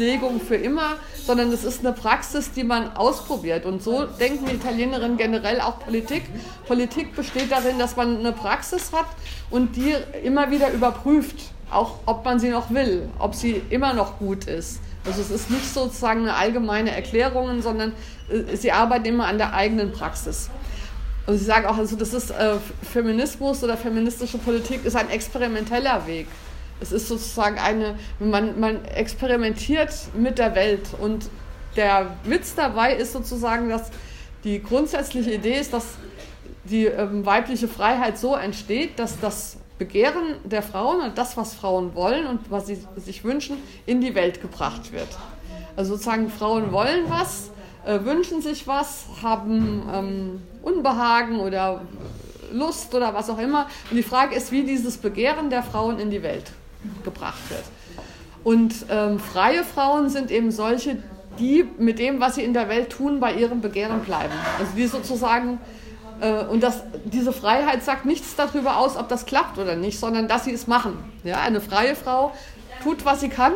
Festlegung 0.00 0.40
für 0.40 0.56
immer, 0.56 0.96
sondern 1.26 1.52
es 1.52 1.62
ist 1.62 1.84
eine 1.84 1.92
Praxis, 1.92 2.52
die 2.52 2.64
man 2.64 2.96
ausprobiert. 2.96 3.66
Und 3.66 3.82
so 3.82 4.04
denken 4.04 4.48
Italienerinnen 4.48 5.18
generell 5.18 5.60
auch 5.60 5.78
Politik. 5.78 6.22
Politik 6.66 7.14
besteht 7.14 7.52
darin, 7.52 7.78
dass 7.78 7.96
man 7.96 8.18
eine 8.18 8.32
Praxis 8.32 8.92
hat 8.92 9.06
und 9.50 9.76
die 9.76 9.94
immer 10.24 10.50
wieder 10.50 10.72
überprüft, 10.72 11.36
auch 11.70 11.96
ob 12.06 12.24
man 12.24 12.40
sie 12.40 12.48
noch 12.48 12.70
will, 12.70 13.10
ob 13.18 13.34
sie 13.34 13.60
immer 13.68 13.92
noch 13.92 14.18
gut 14.18 14.46
ist. 14.46 14.80
Also 15.04 15.20
es 15.20 15.30
ist 15.30 15.50
nicht 15.50 15.66
sozusagen 15.66 16.22
eine 16.22 16.34
allgemeine 16.34 16.92
Erklärung, 16.92 17.60
sondern 17.60 17.92
äh, 18.30 18.56
sie 18.56 18.72
arbeiten 18.72 19.04
immer 19.04 19.26
an 19.26 19.36
der 19.36 19.52
eigenen 19.52 19.92
Praxis. 19.92 20.48
Und 21.26 21.36
sie 21.36 21.44
sagen 21.44 21.66
auch, 21.66 21.76
also 21.76 21.96
das 21.96 22.14
ist 22.14 22.30
äh, 22.30 22.54
Feminismus 22.90 23.62
oder 23.62 23.76
feministische 23.76 24.38
Politik 24.38 24.84
ist 24.84 24.96
ein 24.96 25.10
experimenteller 25.10 26.06
Weg. 26.06 26.26
Es 26.80 26.92
ist 26.92 27.08
sozusagen 27.08 27.58
eine, 27.58 27.96
man, 28.18 28.58
man 28.58 28.84
experimentiert 28.84 29.92
mit 30.14 30.38
der 30.38 30.54
Welt. 30.54 30.88
Und 31.00 31.28
der 31.76 32.16
Witz 32.24 32.54
dabei 32.54 32.94
ist 32.94 33.12
sozusagen, 33.12 33.68
dass 33.68 33.90
die 34.44 34.62
grundsätzliche 34.62 35.32
Idee 35.32 35.58
ist, 35.58 35.72
dass 35.72 35.96
die 36.64 36.86
ähm, 36.86 37.24
weibliche 37.26 37.68
Freiheit 37.68 38.18
so 38.18 38.34
entsteht, 38.34 38.98
dass 38.98 39.20
das 39.20 39.56
Begehren 39.78 40.36
der 40.44 40.62
Frauen 40.62 41.00
und 41.00 41.16
das, 41.16 41.36
was 41.36 41.54
Frauen 41.54 41.94
wollen 41.94 42.26
und 42.26 42.50
was 42.50 42.66
sie 42.66 42.78
sich 42.96 43.24
wünschen, 43.24 43.56
in 43.86 44.00
die 44.00 44.14
Welt 44.14 44.42
gebracht 44.42 44.92
wird. 44.92 45.08
Also 45.76 45.94
sozusagen, 45.94 46.28
Frauen 46.28 46.72
wollen 46.72 47.04
was, 47.08 47.50
äh, 47.86 48.04
wünschen 48.04 48.42
sich 48.42 48.66
was, 48.66 49.06
haben 49.22 49.82
ähm, 49.92 50.42
Unbehagen 50.62 51.40
oder 51.40 51.82
Lust 52.52 52.94
oder 52.94 53.14
was 53.14 53.30
auch 53.30 53.38
immer. 53.38 53.68
Und 53.90 53.96
die 53.96 54.02
Frage 54.02 54.34
ist, 54.34 54.52
wie 54.52 54.64
dieses 54.64 54.98
Begehren 54.98 55.48
der 55.48 55.62
Frauen 55.62 55.98
in 55.98 56.10
die 56.10 56.22
Welt 56.22 56.52
gebracht 57.04 57.50
wird. 57.50 57.64
Und 58.42 58.86
ähm, 58.90 59.18
freie 59.18 59.64
Frauen 59.64 60.08
sind 60.08 60.30
eben 60.30 60.50
solche, 60.50 60.96
die 61.38 61.66
mit 61.78 61.98
dem, 61.98 62.20
was 62.20 62.36
sie 62.36 62.42
in 62.42 62.54
der 62.54 62.68
Welt 62.68 62.90
tun, 62.90 63.20
bei 63.20 63.34
ihrem 63.34 63.60
Begehren 63.60 64.00
bleiben. 64.00 64.32
Also 64.58 64.72
die 64.76 64.86
sozusagen, 64.86 65.58
äh, 66.20 66.44
und 66.44 66.62
das, 66.62 66.82
diese 67.04 67.32
Freiheit 67.32 67.82
sagt 67.82 68.06
nichts 68.06 68.36
darüber 68.36 68.78
aus, 68.78 68.96
ob 68.96 69.08
das 69.08 69.26
klappt 69.26 69.58
oder 69.58 69.76
nicht, 69.76 69.98
sondern 69.98 70.26
dass 70.26 70.44
sie 70.44 70.52
es 70.52 70.66
machen. 70.66 70.98
Ja, 71.22 71.40
eine 71.40 71.60
freie 71.60 71.94
Frau 71.94 72.32
tut, 72.82 73.04
was 73.04 73.20
sie 73.20 73.28
kann 73.28 73.52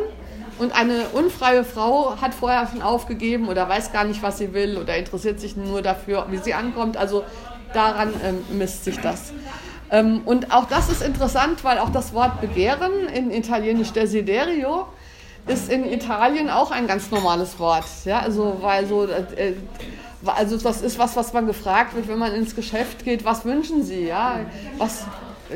und 0.59 0.73
eine 0.75 1.09
unfreie 1.12 1.64
Frau 1.64 2.21
hat 2.21 2.33
vorher 2.35 2.69
schon 2.69 2.83
aufgegeben 2.83 3.49
oder 3.49 3.69
weiß 3.69 3.93
gar 3.93 4.04
nicht, 4.04 4.23
was 4.23 4.38
sie 4.38 4.52
will 4.54 4.76
oder 4.76 4.97
interessiert 4.97 5.40
sich 5.40 5.57
nur 5.57 5.83
dafür, 5.83 6.26
wie 6.31 6.38
sie 6.38 6.54
ankommt. 6.54 6.97
Also 6.97 7.25
daran 7.73 8.12
ähm, 8.25 8.38
misst 8.57 8.85
sich 8.85 8.99
das. 9.00 9.33
Ähm, 9.91 10.23
und 10.25 10.53
auch 10.53 10.67
das 10.67 10.88
ist 10.88 11.03
interessant, 11.03 11.64
weil 11.64 11.79
auch 11.79 11.91
das 11.91 12.12
Wort 12.14 12.41
Begehren 12.41 13.09
in 13.12 13.31
Italienisch 13.31 13.93
Desiderio 13.93 14.87
ist 15.47 15.71
in 15.71 15.85
Italien 15.85 16.49
auch 16.49 16.71
ein 16.71 16.87
ganz 16.87 17.11
normales 17.11 17.59
Wort. 17.59 17.85
Ja, 18.05 18.21
also 18.21 18.59
weil 18.61 18.87
so 18.87 19.07
äh, 19.07 19.55
also 20.26 20.57
das 20.57 20.81
ist 20.81 20.99
was, 20.99 21.17
was 21.17 21.35
man 21.35 21.47
gefragt 21.47 21.95
wird, 21.95 22.09
wenn 22.09 22.19
man 22.19 22.33
ins 22.33 22.57
Geschäft 22.57 23.05
geht. 23.05 23.25
Was 23.25 23.45
wünschen 23.45 23.83
Sie? 23.83 24.07
Ja, 24.07 24.41
was 24.79 25.05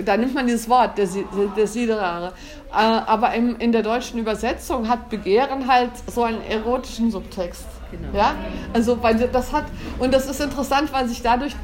da 0.04 0.16
nimmt 0.16 0.34
man 0.34 0.46
dieses 0.46 0.68
Wort, 0.68 0.98
Desiderare. 0.98 2.32
Äh, 2.70 2.74
aber 2.74 3.32
in 3.32 3.72
der 3.72 3.82
deutschen 3.82 4.18
Übersetzung 4.18 4.88
hat 4.88 5.08
Begehren 5.08 5.66
halt 5.66 5.90
so 6.06 6.22
einen 6.22 6.42
erotischen 6.42 7.10
Subtext. 7.10 7.64
Genau. 7.90 8.16
Ja? 8.16 8.34
Also, 8.74 9.02
weil 9.02 9.16
das 9.16 9.52
hat, 9.52 9.64
und 9.98 10.12
das 10.12 10.26
ist 10.26 10.40
interessant, 10.40 10.92
weil 10.92 11.08
sich 11.08 11.22
dadurch 11.22 11.56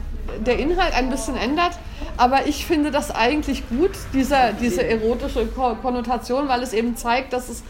der 0.47 0.59
Inhalt 0.59 0.95
ein 0.95 1.11
bisschen 1.11 1.37
ändert. 1.37 1.73
Aber 2.17 2.47
ich 2.47 2.67
finde 2.67 2.91
das 2.91 3.11
eigentlich 3.11 3.69
gut, 3.69 3.91
dieser, 4.13 4.53
diese 4.53 4.87
erotische 4.87 5.47
Konnotation, 5.47 6.49
weil 6.49 6.63
es 6.63 6.73
eben 6.73 6.97
zeigt, 6.97 7.33
dass, 7.33 7.49
es, 7.49 7.63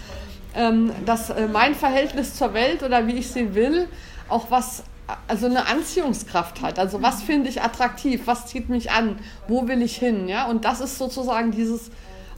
ähm, 0.54 0.92
dass 1.06 1.30
äh, 1.30 1.48
mein 1.48 1.74
Verhältnis 1.74 2.34
zur 2.34 2.52
Welt 2.52 2.82
oder 2.82 3.06
wie 3.06 3.14
ich 3.14 3.28
sie 3.28 3.54
will, 3.54 3.88
auch 4.28 4.50
was 4.50 4.84
also 5.28 5.46
eine 5.46 5.66
Anziehungskraft 5.66 6.62
hat. 6.62 6.78
Also 6.78 7.02
was 7.02 7.22
finde 7.22 7.48
ich 7.48 7.62
attraktiv, 7.62 8.22
was 8.26 8.46
zieht 8.46 8.68
mich 8.68 8.90
an, 8.90 9.18
wo 9.48 9.68
will 9.68 9.82
ich 9.82 9.96
hin, 9.96 10.28
ja? 10.28 10.46
Und 10.46 10.64
das 10.64 10.80
ist 10.80 10.98
sozusagen 10.98 11.50
dieses 11.50 11.88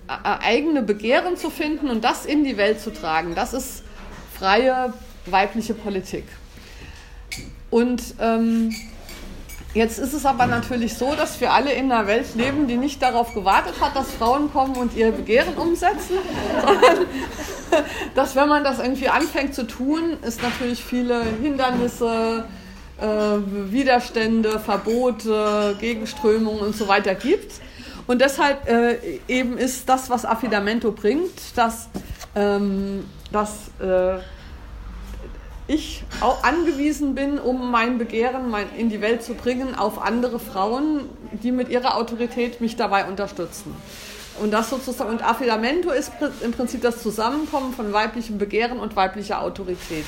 äh, 0.09 0.45
eigene 0.45 0.83
Begehren 0.83 1.37
zu 1.37 1.51
finden 1.51 1.91
und 1.91 2.05
das 2.05 2.27
in 2.27 2.45
die 2.45 2.57
Welt 2.57 2.81
zu 2.81 2.93
tragen. 2.93 3.35
Das 3.35 3.53
ist 3.53 3.83
freie 4.37 4.93
weibliche 5.27 5.75
Politik. 5.75 6.25
Und 7.71 8.03
ähm, 8.21 8.75
jetzt 9.76 9.99
ist 9.99 10.14
es 10.14 10.25
aber 10.25 10.47
natürlich 10.47 10.95
so, 10.95 11.14
dass 11.14 11.40
wir 11.40 11.52
alle 11.52 11.73
in 11.73 11.92
einer 11.92 12.06
Welt 12.06 12.35
leben, 12.35 12.66
die 12.66 12.76
nicht 12.76 13.02
darauf 13.02 13.35
gewartet 13.35 13.75
hat, 13.80 13.95
dass 13.95 14.11
Frauen 14.11 14.50
kommen 14.50 14.76
und 14.76 14.97
ihr 14.97 15.12
Begehren 15.12 15.54
umsetzen, 15.54 16.16
sondern 16.64 17.06
dass 18.14 18.35
wenn 18.35 18.49
man 18.49 18.64
das 18.64 18.78
irgendwie 18.78 19.09
anfängt 19.09 19.54
zu 19.54 19.66
tun, 19.66 20.16
es 20.23 20.40
natürlich 20.40 20.83
viele 20.83 21.23
Hindernisse, 21.42 22.45
äh, 22.99 23.04
Widerstände, 23.71 24.59
Verbote, 24.59 25.76
Gegenströmungen 25.78 26.61
und 26.61 26.75
so 26.75 26.88
weiter 26.88 27.14
gibt. 27.14 27.61
Und 28.06 28.23
deshalb 28.23 28.66
äh, 28.68 28.97
eben 29.28 29.59
ist 29.59 29.88
das, 29.88 30.09
was 30.09 30.25
Affidamento 30.25 30.92
bringt, 30.92 31.56
dass, 31.56 31.88
ähm, 32.35 33.04
dass 33.30 33.68
äh, 33.80 34.21
ich 35.69 36.05
auch 36.21 36.45
angewiesen 36.45 37.15
bin, 37.15 37.39
um 37.39 37.71
mein 37.71 37.99
Begehren 37.99 38.55
in 38.77 38.89
die 38.89 39.01
Welt 39.01 39.23
zu 39.23 39.35
bringen, 39.35 39.75
auf 39.75 40.01
andere 40.01 40.39
Frauen, 40.39 41.09
die 41.33 41.51
mit 41.51 41.69
ihrer 41.69 41.97
Autorität 41.97 42.61
mich 42.61 42.77
dabei 42.77 43.07
unterstützen. 43.07 43.75
Und 44.41 44.53
das 44.53 44.71
sozusagen, 44.71 45.11
und 45.11 45.27
Affidamento 45.27 45.91
ist 45.91 46.13
im 46.43 46.53
Prinzip 46.53 46.83
das 46.83 47.03
Zusammenkommen 47.03 47.73
von 47.73 47.93
weiblichem 47.93 48.39
Begehren 48.39 48.79
und 48.79 48.95
weiblicher 48.95 49.41
Autorität. 49.43 50.05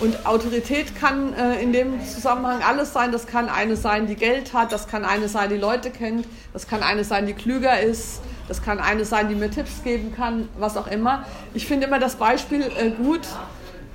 Und 0.00 0.26
Autorität 0.26 0.96
kann 0.96 1.32
äh, 1.34 1.62
in 1.62 1.72
dem 1.72 2.04
Zusammenhang 2.04 2.62
alles 2.62 2.92
sein. 2.92 3.12
Das 3.12 3.28
kann 3.28 3.48
eine 3.48 3.76
sein, 3.76 4.08
die 4.08 4.16
Geld 4.16 4.52
hat, 4.52 4.72
das 4.72 4.88
kann 4.88 5.04
eine 5.04 5.28
sein, 5.28 5.50
die 5.50 5.56
Leute 5.56 5.90
kennt, 5.90 6.26
das 6.52 6.66
kann 6.66 6.82
eine 6.82 7.04
sein, 7.04 7.26
die 7.26 7.32
klüger 7.32 7.80
ist, 7.80 8.20
das 8.48 8.60
kann 8.60 8.80
eine 8.80 9.04
sein, 9.04 9.28
die 9.28 9.36
mir 9.36 9.50
Tipps 9.50 9.84
geben 9.84 10.12
kann, 10.14 10.48
was 10.58 10.76
auch 10.76 10.88
immer. 10.88 11.24
Ich 11.54 11.66
finde 11.66 11.86
immer 11.86 12.00
das 12.00 12.16
Beispiel 12.16 12.62
äh, 12.76 12.90
gut 12.90 13.22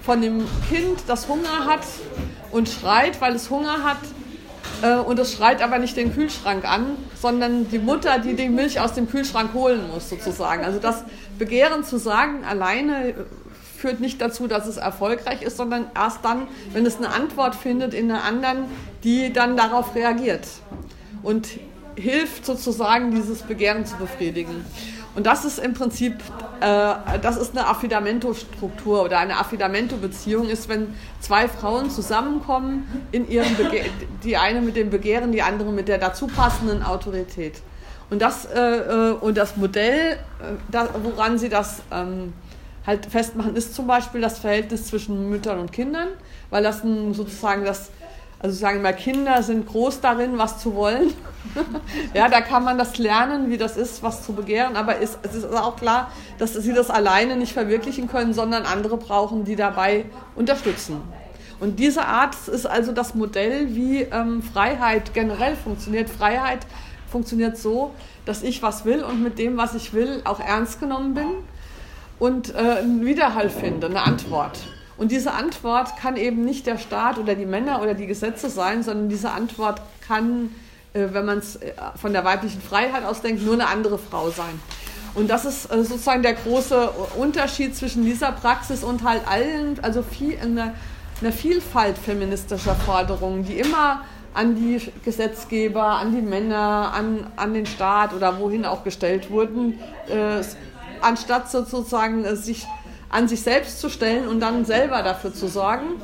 von 0.01 0.21
dem 0.21 0.45
Kind, 0.69 1.03
das 1.07 1.27
Hunger 1.27 1.65
hat 1.65 1.81
und 2.51 2.69
schreit, 2.69 3.19
weil 3.21 3.35
es 3.35 3.49
Hunger 3.49 3.83
hat. 3.83 3.97
Äh, 4.81 4.97
und 4.97 5.19
es 5.19 5.33
schreit 5.33 5.61
aber 5.61 5.79
nicht 5.79 5.97
den 5.97 6.13
Kühlschrank 6.13 6.65
an, 6.65 6.97
sondern 7.19 7.69
die 7.69 7.79
Mutter, 7.79 8.19
die 8.19 8.35
die 8.35 8.49
Milch 8.49 8.79
aus 8.79 8.93
dem 8.93 9.09
Kühlschrank 9.09 9.53
holen 9.53 9.89
muss, 9.91 10.09
sozusagen. 10.09 10.63
Also 10.63 10.79
das 10.79 11.03
Begehren 11.37 11.83
zu 11.83 11.97
sagen, 11.97 12.43
alleine 12.45 13.13
führt 13.77 13.99
nicht 13.99 14.21
dazu, 14.21 14.47
dass 14.47 14.67
es 14.67 14.77
erfolgreich 14.77 15.41
ist, 15.41 15.57
sondern 15.57 15.87
erst 15.95 16.23
dann, 16.23 16.47
wenn 16.73 16.85
es 16.85 16.97
eine 16.97 17.09
Antwort 17.09 17.55
findet 17.55 17.93
in 17.93 18.11
einer 18.11 18.23
anderen, 18.23 18.65
die 19.03 19.31
dann 19.31 19.55
darauf 19.55 19.95
reagiert 19.95 20.47
und 21.23 21.47
hilft 21.95 22.45
sozusagen, 22.45 23.11
dieses 23.11 23.41
Begehren 23.41 23.85
zu 23.85 23.95
befriedigen. 23.97 24.65
Und 25.19 25.25
das 25.25 25.43
ist 25.43 25.59
im 25.59 25.73
Prinzip, 25.73 26.13
äh, 26.61 26.93
das 27.21 27.35
ist 27.35 27.51
eine 27.51 27.67
Affidamento-Struktur 27.67 29.03
oder 29.03 29.19
eine 29.19 29.38
Affidamento-Beziehung 29.38 30.47
ist, 30.47 30.69
wenn 30.69 30.93
zwei 31.19 31.49
Frauen 31.49 31.89
zusammenkommen 31.89 32.88
in 33.11 33.29
ihrem 33.29 33.53
Bege 33.55 33.83
die 34.23 34.38
eine 34.38 34.61
mit 34.61 34.77
dem 34.77 34.89
Begehren, 34.89 35.33
die 35.33 35.41
andere 35.41 35.73
mit 35.73 35.89
der 35.89 35.97
dazu 35.97 36.27
passenden 36.27 36.83
Autorität. 36.83 37.55
Und 38.09 38.21
das, 38.21 38.45
äh, 38.45 38.61
äh 38.61 39.11
und 39.11 39.35
das 39.35 39.57
Modell, 39.57 40.13
äh, 40.13 40.17
da, 40.71 40.88
woran 41.03 41.38
sie 41.38 41.49
das 41.49 41.81
ähm, 41.91 42.31
halt 42.88 43.05
festmachen, 43.05 43.57
ist 43.57 43.75
zum 43.75 43.88
Beispiel 43.88 44.21
das 44.21 44.39
Verhältnis 44.39 44.85
zwischen 44.85 45.29
Müttern 45.29 45.59
und 45.59 45.73
Kindern, 45.73 46.07
weil 46.49 46.63
das 46.63 46.81
ein, 46.85 47.13
sozusagen 47.13 47.65
das, 47.65 47.91
also 48.39 48.55
sagen 48.55 48.77
wir 48.77 48.84
mal, 48.84 48.93
Kinder 48.93 49.43
sind 49.43 49.67
groß 49.67 50.00
darin, 50.00 50.38
was 50.38 50.60
zu 50.60 50.74
wollen. 50.74 51.13
ja, 52.13 52.29
da 52.29 52.39
kann 52.39 52.63
man 52.63 52.77
das 52.77 52.98
lernen, 52.98 53.50
wie 53.50 53.58
das 53.58 53.75
ist, 53.75 54.01
was 54.01 54.25
zu 54.25 54.34
begehren, 54.34 54.77
aber 54.77 54.98
ist, 54.98 55.19
es 55.24 55.36
ist 55.36 55.46
auch 55.46 55.75
klar, 55.75 56.12
dass 56.38 56.53
sie 56.53 56.74
das 56.74 56.89
alleine 56.89 57.36
nicht 57.36 57.51
verwirklichen 57.51 58.08
können, 58.08 58.34
sondern 58.34 58.63
andere 58.63 58.98
brauchen, 58.98 59.43
die 59.43 59.58
dabei 59.58 60.05
unterstützen. 60.36 61.01
Und 61.60 61.79
diese 61.79 62.05
Art 62.05 62.36
ist 62.48 62.65
also 62.65 62.93
das 62.93 63.13
Modell, 63.13 63.75
wie 63.75 64.03
ähm, 64.03 64.41
Freiheit 64.41 65.13
generell 65.13 65.58
funktioniert. 65.58 66.10
Freiheit 66.10 66.65
funktioniert 67.12 67.58
so, 67.58 67.91
dass 68.25 68.43
ich 68.43 68.62
was 68.63 68.86
will 68.86 69.03
und 69.03 69.22
mit 69.22 69.38
dem, 69.38 69.58
was 69.58 69.75
ich 69.75 69.93
will, 69.93 70.22
auch 70.24 70.39
ernst 70.39 70.79
genommen 70.79 71.13
bin 71.13 71.27
und 72.19 72.53
äh, 72.55 72.58
einen 72.58 73.05
Widerhall 73.05 73.50
finde, 73.50 73.88
eine 73.88 74.03
Antwort. 74.03 74.60
Und 74.99 75.11
diese 75.11 75.31
Antwort 75.31 75.95
kann 75.95 76.17
eben 76.17 76.43
nicht 76.43 76.67
der 76.67 76.77
Staat 76.77 77.17
oder 77.17 77.33
die 77.33 77.45
Männer 77.45 77.81
oder 77.81 77.93
die 77.93 78.05
Gesetze 78.05 78.49
sein, 78.49 78.83
sondern 78.83 79.07
diese 79.07 79.31
Antwort 79.31 79.81
kann, 80.05 80.53
äh, 80.91 81.07
wenn 81.11 81.25
man 81.25 81.37
es 81.37 81.55
äh, 81.55 81.71
von 81.95 82.11
der 82.11 82.25
weiblichen 82.25 82.61
Freiheit 82.61 83.05
aus 83.05 83.21
denkt, 83.21 83.41
nur 83.41 83.53
eine 83.53 83.67
andere 83.67 83.97
Frau 83.97 84.29
sein. 84.29 84.59
Und 85.15 85.29
das 85.29 85.45
ist 85.45 85.71
äh, 85.71 85.85
sozusagen 85.85 86.21
der 86.21 86.33
große 86.33 86.89
Unterschied 87.17 87.77
zwischen 87.77 88.03
dieser 88.03 88.33
Praxis 88.33 88.83
und 88.83 89.03
halt 89.03 89.25
allen, 89.25 89.79
also 89.81 90.03
viel, 90.03 90.37
einer, 90.37 90.73
einer 91.21 91.31
Vielfalt 91.31 91.97
feministischer 91.97 92.75
Forderungen, 92.75 93.45
die 93.45 93.57
immer 93.57 94.01
an 94.33 94.55
die 94.55 94.81
Gesetzgeber, 95.05 95.83
an 95.83 96.13
die 96.13 96.21
Männer, 96.21 96.91
an, 96.93 97.27
an 97.37 97.53
den 97.53 97.65
Staat 97.65 98.13
oder 98.13 98.37
wohin 98.37 98.65
auch 98.65 98.83
gestellt 98.83 99.31
wurden, 99.31 99.79
äh, 100.09 100.43
anstatt 101.01 101.49
sozusagen 101.49 102.25
äh, 102.25 102.35
sich 102.35 102.67
an 103.09 103.27
sich 103.27 103.41
selbst 103.41 103.79
zu 103.79 103.89
stellen 103.89 104.27
und 104.27 104.39
dann 104.39 104.65
selber 104.65 105.01
dafür 105.03 105.33
zu 105.33 105.47
sorgen, 105.47 106.01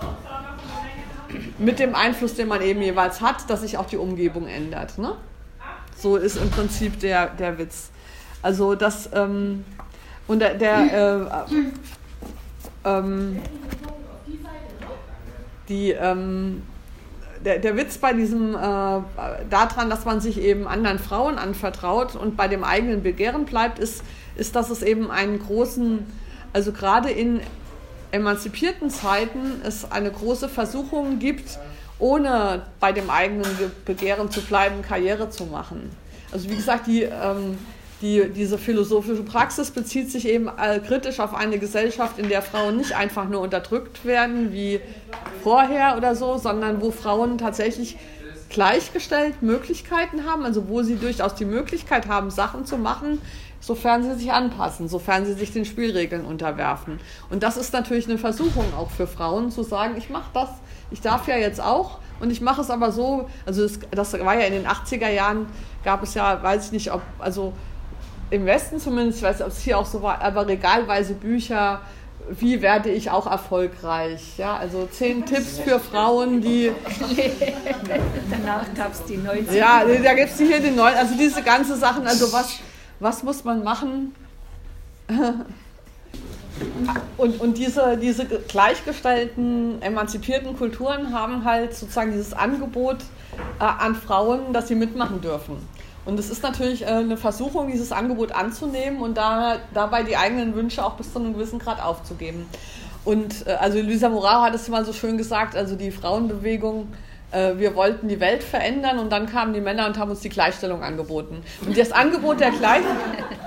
mit 1.57 1.79
dem 1.79 1.95
Einfluss, 1.95 2.35
den 2.35 2.47
man 2.47 2.62
eben 2.62 2.81
jeweils 2.81 3.21
hat, 3.21 3.50
dass 3.50 3.62
sich 3.62 3.77
auch 3.77 3.88
die 3.88 3.97
Umgebung 3.97 4.47
ändert. 4.47 4.97
Ne? 4.97 5.15
So 5.97 6.17
ist 6.17 6.38
im 6.38 6.50
Prinzip 6.50 7.00
der, 7.00 7.27
der 7.27 7.57
Witz. 7.57 7.89
Also 8.41 8.75
das 8.75 9.09
ähm, 9.13 9.65
und 10.27 10.39
der, 10.39 10.55
der 10.55 11.39
äh, 11.43 12.89
ähm, 12.89 13.41
die 15.67 15.91
ähm, 15.91 16.63
der, 17.45 17.59
der 17.59 17.77
Witz 17.77 17.97
bei 17.97 18.13
diesem, 18.13 18.55
äh, 18.55 18.57
daran, 19.50 19.89
dass 19.89 20.03
man 20.03 20.19
sich 20.19 20.41
eben 20.41 20.67
anderen 20.67 21.00
Frauen 21.00 21.38
anvertraut 21.38 22.15
und 22.15 22.35
bei 22.35 22.47
dem 22.47 22.63
eigenen 22.63 23.03
Begehren 23.03 23.45
bleibt, 23.45 23.79
ist, 23.79 24.03
ist, 24.35 24.55
dass 24.55 24.69
es 24.71 24.81
eben 24.81 25.12
einen 25.12 25.39
großen, 25.39 26.05
also 26.55 26.71
gerade 26.71 27.09
in 27.09 27.41
emanzipierten 28.12 28.89
Zeiten 28.89 29.62
es 29.65 29.91
eine 29.91 30.09
große 30.09 30.47
Versuchung 30.47 31.19
gibt, 31.19 31.59
ohne 32.00 32.62
bei 32.79 32.93
dem 32.93 33.09
eigenen 33.09 33.45
Begehren 33.83 34.31
zu 34.31 34.39
bleiben, 34.39 34.81
Karriere 34.81 35.29
zu 35.29 35.47
machen. 35.47 35.89
Also 36.31 36.50
wie 36.50 36.55
gesagt, 36.55 36.88
die, 36.88 37.01
ähm, 37.01 37.57
die, 38.01 38.29
diese 38.33 38.57
philosophische 38.57 39.24
Praxis 39.24 39.69
bezieht 39.69 40.09
sich 40.09 40.29
eben 40.29 40.47
äh, 40.47 40.79
kritisch 40.79 41.19
auf 41.19 41.33
eine 41.33 41.59
Gesellschaft, 41.59 42.19
in 42.19 42.29
der 42.29 42.41
Frauen 42.41 42.77
nicht 42.77 42.95
einfach 42.95 43.27
nur 43.27 43.41
unterdrückt 43.41 44.05
werden 44.05 44.53
wie 44.53 44.79
vorher 45.43 45.97
oder 45.97 46.15
so, 46.15 46.38
sondern 46.38 46.81
wo 46.81 46.91
Frauen 46.91 47.38
tatsächlich 47.38 47.97
gleichgestellt 48.47 49.41
Möglichkeiten 49.41 50.24
haben, 50.24 50.45
also 50.45 50.69
wo 50.69 50.83
sie 50.83 50.95
durchaus 50.95 51.35
die 51.35 51.43
Möglichkeit 51.43 52.07
haben, 52.07 52.31
Sachen 52.31 52.65
zu 52.65 52.77
machen, 52.77 53.21
sofern 53.65 54.03
sie 54.03 54.15
sich 54.15 54.31
anpassen, 54.31 54.88
sofern 54.88 55.25
sie 55.25 55.34
sich 55.34 55.51
den 55.51 55.65
Spielregeln 55.65 56.25
unterwerfen. 56.25 57.00
Und 57.29 57.43
das 57.43 57.57
ist 57.57 57.74
natürlich 57.74 58.07
eine 58.07 58.17
Versuchung 58.17 58.65
auch 58.77 58.91
für 58.91 59.07
Frauen 59.07 59.51
zu 59.51 59.63
sagen, 59.63 59.95
ich 59.98 60.10
mache 60.10 60.29
das, 60.34 60.50
ich 60.91 61.01
darf 61.01 61.27
ja 61.27 61.38
jetzt 61.38 61.62
auch 61.62 62.00
und 62.19 62.31
ich 62.31 62.41
mache 62.41 62.62
es 62.62 62.69
aber 62.69 62.91
so, 62.91 63.27
also 63.45 63.63
das, 63.63 63.80
das 63.91 64.13
war 64.13 64.39
ja 64.39 64.45
in 64.45 64.54
den 64.54 64.67
80er 64.67 65.10
Jahren, 65.10 65.47
gab 65.84 66.04
es 66.04 66.13
ja, 66.13 66.41
weiß 66.41 66.67
ich 66.67 66.71
nicht, 66.71 66.91
ob, 66.91 67.01
also 67.19 67.54
im 68.30 68.45
Westen 68.45 68.80
zumindest, 68.80 69.19
ich 69.19 69.23
weiß 69.23 69.38
nicht, 69.38 69.45
ob 69.45 69.51
es 69.51 69.60
hier 69.60 69.78
auch 69.78 69.86
so 69.86 70.01
war, 70.01 70.21
aber 70.21 70.47
regalweise 70.47 71.13
Bücher, 71.13 71.82
wie 72.30 72.62
werde 72.62 72.89
ich 72.89 73.12
auch 73.12 73.28
erfolgreich? 73.28 74.38
Ja, 74.38 74.58
also 74.58 74.88
zehn 74.88 75.25
Tipps 75.28 75.60
für 75.60 75.80
Frauen, 75.80 76.41
die. 76.41 76.71
Danach 78.32 78.65
gab 78.75 78.93
es 78.93 79.04
die 79.06 79.17
90 79.17 79.56
Ja, 79.56 79.84
da 79.86 80.13
gibt 80.13 80.32
es 80.32 80.38
hier 80.38 80.60
die 80.60 80.71
neuen, 80.71 80.95
also 80.95 81.15
diese 81.15 81.43
ganze 81.43 81.75
Sachen, 81.75 82.08
also 82.08 82.32
was, 82.34 82.60
was 82.99 83.23
muss 83.23 83.43
man 83.43 83.63
machen? 83.63 84.15
Und, 87.17 87.41
und 87.41 87.58
diese, 87.58 87.97
diese 87.97 88.25
gleichgestellten, 88.25 89.81
emanzipierten 89.81 90.58
Kulturen 90.58 91.13
haben 91.13 91.43
halt 91.43 91.75
sozusagen 91.75 92.12
dieses 92.12 92.34
Angebot 92.34 92.97
äh, 93.60 93.63
an 93.63 93.95
Frauen, 93.95 94.53
dass 94.53 94.69
sie 94.69 94.75
mitmachen 94.75 95.19
dürfen. 95.19 95.58
Und 96.05 96.19
es 96.19 96.29
ist 96.29 96.43
natürlich 96.43 96.84
äh, 96.84 96.86
eine 96.86 97.17
Versuchung, 97.17 97.71
dieses 97.71 97.91
Angebot 97.91 98.31
anzunehmen 98.31 99.01
und 99.01 99.17
da, 99.17 99.58
dabei 99.73 100.03
die 100.03 100.15
eigenen 100.15 100.55
Wünsche 100.55 100.86
auch 100.86 100.93
bis 100.93 101.12
zu 101.12 101.19
einem 101.19 101.34
gewissen 101.34 101.60
Grad 101.60 101.84
aufzugeben. 101.84 102.45
Und 103.03 103.47
äh, 103.47 103.51
also 103.53 103.79
Luisa 103.81 104.08
Moraro 104.10 104.43
hat 104.43 104.55
es 104.55 104.67
mal 104.69 104.86
so 104.86 104.93
schön 104.93 105.17
gesagt, 105.17 105.55
also 105.55 105.75
die 105.75 105.91
Frauenbewegung, 105.91 106.88
äh, 107.36 107.60
wir 107.60 107.76
wollten 107.76 108.08
die 108.08 108.19
Welt 108.19 108.43
verändern 108.43 109.00
und 109.00 109.12
dann 109.12 109.28
kamen 109.28 109.54
die 109.54 109.62
Männer 109.62 109.86
und 109.88 110.00
haben 110.00 110.12
uns 110.12 110.21
die 110.21 110.30
Gleichstellung 110.30 110.84
angeboten. 110.84 111.43
Und 111.65 111.78
das 111.78 111.91
Angebot 111.91 112.39
der, 112.39 112.52
Gleich 112.52 112.84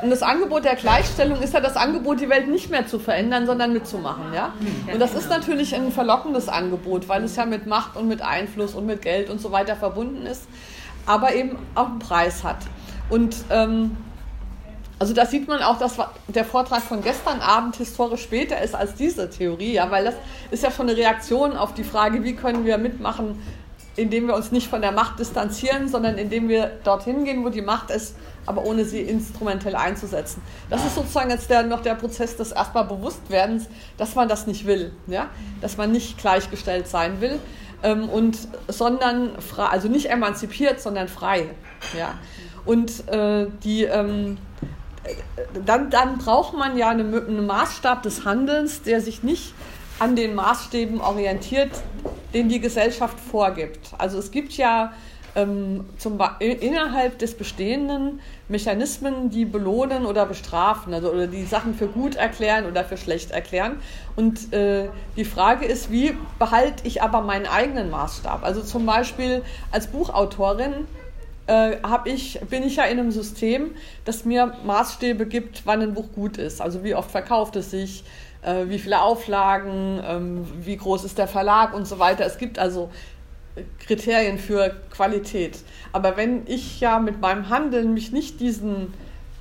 und 0.02 0.10
das 0.10 0.22
Angebot 0.22 0.64
der 0.64 0.76
Gleichstellung 0.76 1.40
ist 1.40 1.54
ja 1.54 1.60
das 1.60 1.76
Angebot, 1.76 2.20
die 2.20 2.28
Welt 2.28 2.48
nicht 2.48 2.70
mehr 2.70 2.86
zu 2.86 2.98
verändern, 2.98 3.46
sondern 3.46 3.72
mitzumachen. 3.72 4.32
Ja? 4.34 4.52
Und 4.92 5.00
das 5.00 5.14
ist 5.14 5.30
natürlich 5.30 5.74
ein 5.74 5.90
verlockendes 5.90 6.48
Angebot, 6.48 7.08
weil 7.08 7.24
es 7.24 7.36
ja 7.36 7.46
mit 7.46 7.66
Macht 7.66 7.96
und 7.96 8.06
mit 8.08 8.22
Einfluss 8.22 8.74
und 8.74 8.86
mit 8.86 9.02
Geld 9.02 9.30
und 9.30 9.40
so 9.40 9.50
weiter 9.50 9.74
verbunden 9.74 10.26
ist 10.26 10.46
aber 11.08 11.34
eben 11.34 11.58
auch 11.74 11.86
einen 11.86 11.98
Preis 11.98 12.44
hat. 12.44 12.58
Und 13.08 13.36
ähm, 13.50 13.96
also 14.98 15.14
da 15.14 15.24
sieht 15.24 15.48
man 15.48 15.62
auch, 15.62 15.78
dass 15.78 15.96
der 16.28 16.44
Vortrag 16.44 16.82
von 16.82 17.02
gestern 17.02 17.40
Abend 17.40 17.76
historisch 17.76 18.22
später 18.22 18.60
ist 18.60 18.74
als 18.74 18.94
diese 18.94 19.30
Theorie, 19.30 19.72
ja, 19.72 19.90
weil 19.90 20.04
das 20.04 20.14
ist 20.50 20.62
ja 20.62 20.70
schon 20.70 20.88
eine 20.88 20.98
Reaktion 20.98 21.56
auf 21.56 21.72
die 21.72 21.84
Frage, 21.84 22.24
wie 22.24 22.34
können 22.34 22.66
wir 22.66 22.76
mitmachen, 22.78 23.42
indem 23.98 24.28
wir 24.28 24.34
uns 24.34 24.52
nicht 24.52 24.68
von 24.68 24.80
der 24.80 24.92
Macht 24.92 25.18
distanzieren, 25.18 25.88
sondern 25.88 26.18
indem 26.18 26.48
wir 26.48 26.70
dorthin 26.84 27.24
gehen, 27.24 27.44
wo 27.44 27.48
die 27.48 27.62
Macht 27.62 27.90
ist, 27.90 28.14
aber 28.46 28.64
ohne 28.64 28.84
sie 28.84 29.00
instrumentell 29.00 29.74
einzusetzen. 29.74 30.40
Das 30.70 30.84
ist 30.86 30.94
sozusagen 30.94 31.30
jetzt 31.30 31.50
der, 31.50 31.64
noch 31.64 31.82
der 31.82 31.94
Prozess 31.94 32.36
des 32.36 32.52
erstmal 32.52 32.84
Bewusstwerdens, 32.84 33.66
dass 33.96 34.14
man 34.14 34.28
das 34.28 34.46
nicht 34.46 34.66
will, 34.66 34.92
ja? 35.08 35.28
dass 35.60 35.76
man 35.76 35.90
nicht 35.90 36.16
gleichgestellt 36.18 36.86
sein 36.86 37.20
will 37.20 37.40
ähm, 37.82 38.08
und 38.08 38.38
sondern 38.68 39.40
frei, 39.40 39.66
also 39.66 39.88
nicht 39.88 40.10
emanzipiert, 40.10 40.80
sondern 40.80 41.08
frei. 41.08 41.50
Ja. 41.98 42.14
Und 42.64 43.08
äh, 43.08 43.48
die 43.64 43.82
ähm, 43.82 44.38
dann, 45.64 45.90
dann 45.90 46.18
braucht 46.18 46.54
man 46.54 46.76
ja 46.76 46.90
einen 46.90 47.46
Maßstab 47.46 48.02
des 48.02 48.24
Handelns, 48.24 48.82
der 48.82 49.00
sich 49.00 49.22
nicht 49.22 49.54
an 49.98 50.14
den 50.14 50.34
Maßstäben 50.34 51.00
orientiert, 51.00 51.70
den 52.34 52.48
die 52.48 52.60
Gesellschaft 52.60 53.18
vorgibt. 53.18 53.90
Also 53.98 54.18
es 54.18 54.30
gibt 54.30 54.52
ja 54.52 54.92
ähm, 55.34 55.84
zum, 55.98 56.18
innerhalb 56.40 57.18
des 57.18 57.36
Bestehenden 57.36 58.20
Mechanismen, 58.48 59.30
die 59.30 59.44
belohnen 59.44 60.06
oder 60.06 60.26
bestrafen, 60.26 60.94
also 60.94 61.10
oder 61.10 61.26
die 61.26 61.44
Sachen 61.44 61.74
für 61.74 61.86
gut 61.86 62.16
erklären 62.16 62.66
oder 62.66 62.84
für 62.84 62.96
schlecht 62.96 63.30
erklären. 63.30 63.76
Und 64.16 64.52
äh, 64.52 64.88
die 65.16 65.24
Frage 65.24 65.66
ist, 65.66 65.90
wie 65.90 66.16
behalte 66.38 66.86
ich 66.86 67.02
aber 67.02 67.20
meinen 67.20 67.46
eigenen 67.46 67.90
Maßstab? 67.90 68.44
Also 68.44 68.62
zum 68.62 68.86
Beispiel 68.86 69.42
als 69.70 69.86
Buchautorin 69.88 70.86
äh, 71.46 71.76
ich, 72.04 72.40
bin 72.48 72.62
ich 72.62 72.76
ja 72.76 72.84
in 72.84 72.98
einem 72.98 73.10
System, 73.10 73.72
das 74.04 74.24
mir 74.24 74.54
Maßstäbe 74.64 75.26
gibt, 75.26 75.62
wann 75.66 75.82
ein 75.82 75.94
Buch 75.94 76.12
gut 76.14 76.36
ist. 76.36 76.60
Also 76.60 76.84
wie 76.84 76.94
oft 76.94 77.10
verkauft 77.10 77.56
es 77.56 77.70
sich, 77.70 78.04
äh, 78.42 78.66
wie 78.68 78.78
viele 78.78 79.02
Auflagen, 79.02 80.00
ähm, 80.04 80.46
wie 80.60 80.76
groß 80.76 81.04
ist 81.04 81.18
der 81.18 81.28
Verlag 81.28 81.74
und 81.74 81.86
so 81.86 81.98
weiter. 81.98 82.24
Es 82.24 82.38
gibt 82.38 82.58
also 82.58 82.90
Kriterien 83.80 84.38
für 84.38 84.76
Qualität. 84.90 85.58
Aber 85.92 86.16
wenn 86.16 86.46
ich 86.46 86.80
ja 86.80 86.98
mit 86.98 87.20
meinem 87.20 87.48
Handeln 87.48 87.94
mich 87.94 88.12
nicht 88.12 88.40
diesen 88.40 88.92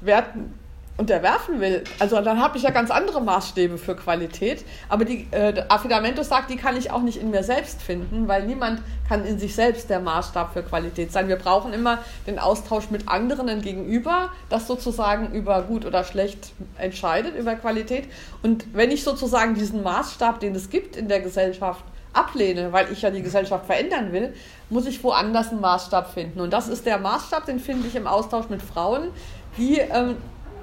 Werten 0.01 0.53
unterwerfen 0.97 1.61
will, 1.61 1.83
also 1.99 2.19
dann 2.21 2.41
habe 2.41 2.57
ich 2.57 2.63
ja 2.63 2.71
ganz 2.71 2.89
andere 2.89 3.21
Maßstäbe 3.21 3.77
für 3.77 3.95
Qualität. 3.95 4.65
Aber 4.89 5.05
die 5.05 5.27
äh, 5.31 5.63
Affidamentos 5.69 6.27
sagt, 6.27 6.49
die 6.49 6.57
kann 6.57 6.75
ich 6.75 6.91
auch 6.91 7.03
nicht 7.03 7.17
in 7.17 7.29
mir 7.29 7.43
selbst 7.43 7.81
finden, 7.81 8.27
weil 8.27 8.45
niemand 8.47 8.81
kann 9.07 9.23
in 9.23 9.37
sich 9.37 9.55
selbst 9.55 9.91
der 9.91 9.99
Maßstab 9.99 10.53
für 10.53 10.63
Qualität 10.63 11.11
sein. 11.11 11.27
Wir 11.27 11.35
brauchen 11.35 11.71
immer 11.71 11.99
den 12.25 12.39
Austausch 12.39 12.89
mit 12.89 13.07
anderen 13.07 13.61
Gegenüber, 13.61 14.31
das 14.49 14.65
sozusagen 14.65 15.31
über 15.33 15.61
gut 15.61 15.85
oder 15.85 16.03
schlecht 16.03 16.51
entscheidet, 16.79 17.35
über 17.35 17.55
Qualität. 17.55 18.05
Und 18.41 18.65
wenn 18.73 18.89
ich 18.89 19.03
sozusagen 19.03 19.53
diesen 19.53 19.83
Maßstab, 19.83 20.39
den 20.39 20.55
es 20.55 20.69
gibt 20.69 20.95
in 20.95 21.07
der 21.07 21.19
Gesellschaft, 21.19 21.83
ablehne, 22.13 22.73
weil 22.73 22.91
ich 22.91 23.03
ja 23.03 23.11
die 23.11 23.21
Gesellschaft 23.21 23.67
verändern 23.67 24.11
will, 24.11 24.33
muss 24.71 24.87
ich 24.87 25.03
woanders 25.03 25.49
einen 25.49 25.61
Maßstab 25.61 26.13
finden. 26.13 26.41
Und 26.41 26.51
das 26.51 26.67
ist 26.67 26.87
der 26.87 26.97
Maßstab, 26.97 27.45
den 27.45 27.59
finde 27.59 27.87
ich 27.87 27.95
im 27.95 28.07
Austausch 28.07 28.49
mit 28.49 28.63
Frauen, 28.63 29.09
die 29.57 29.77
ähm, 29.77 30.15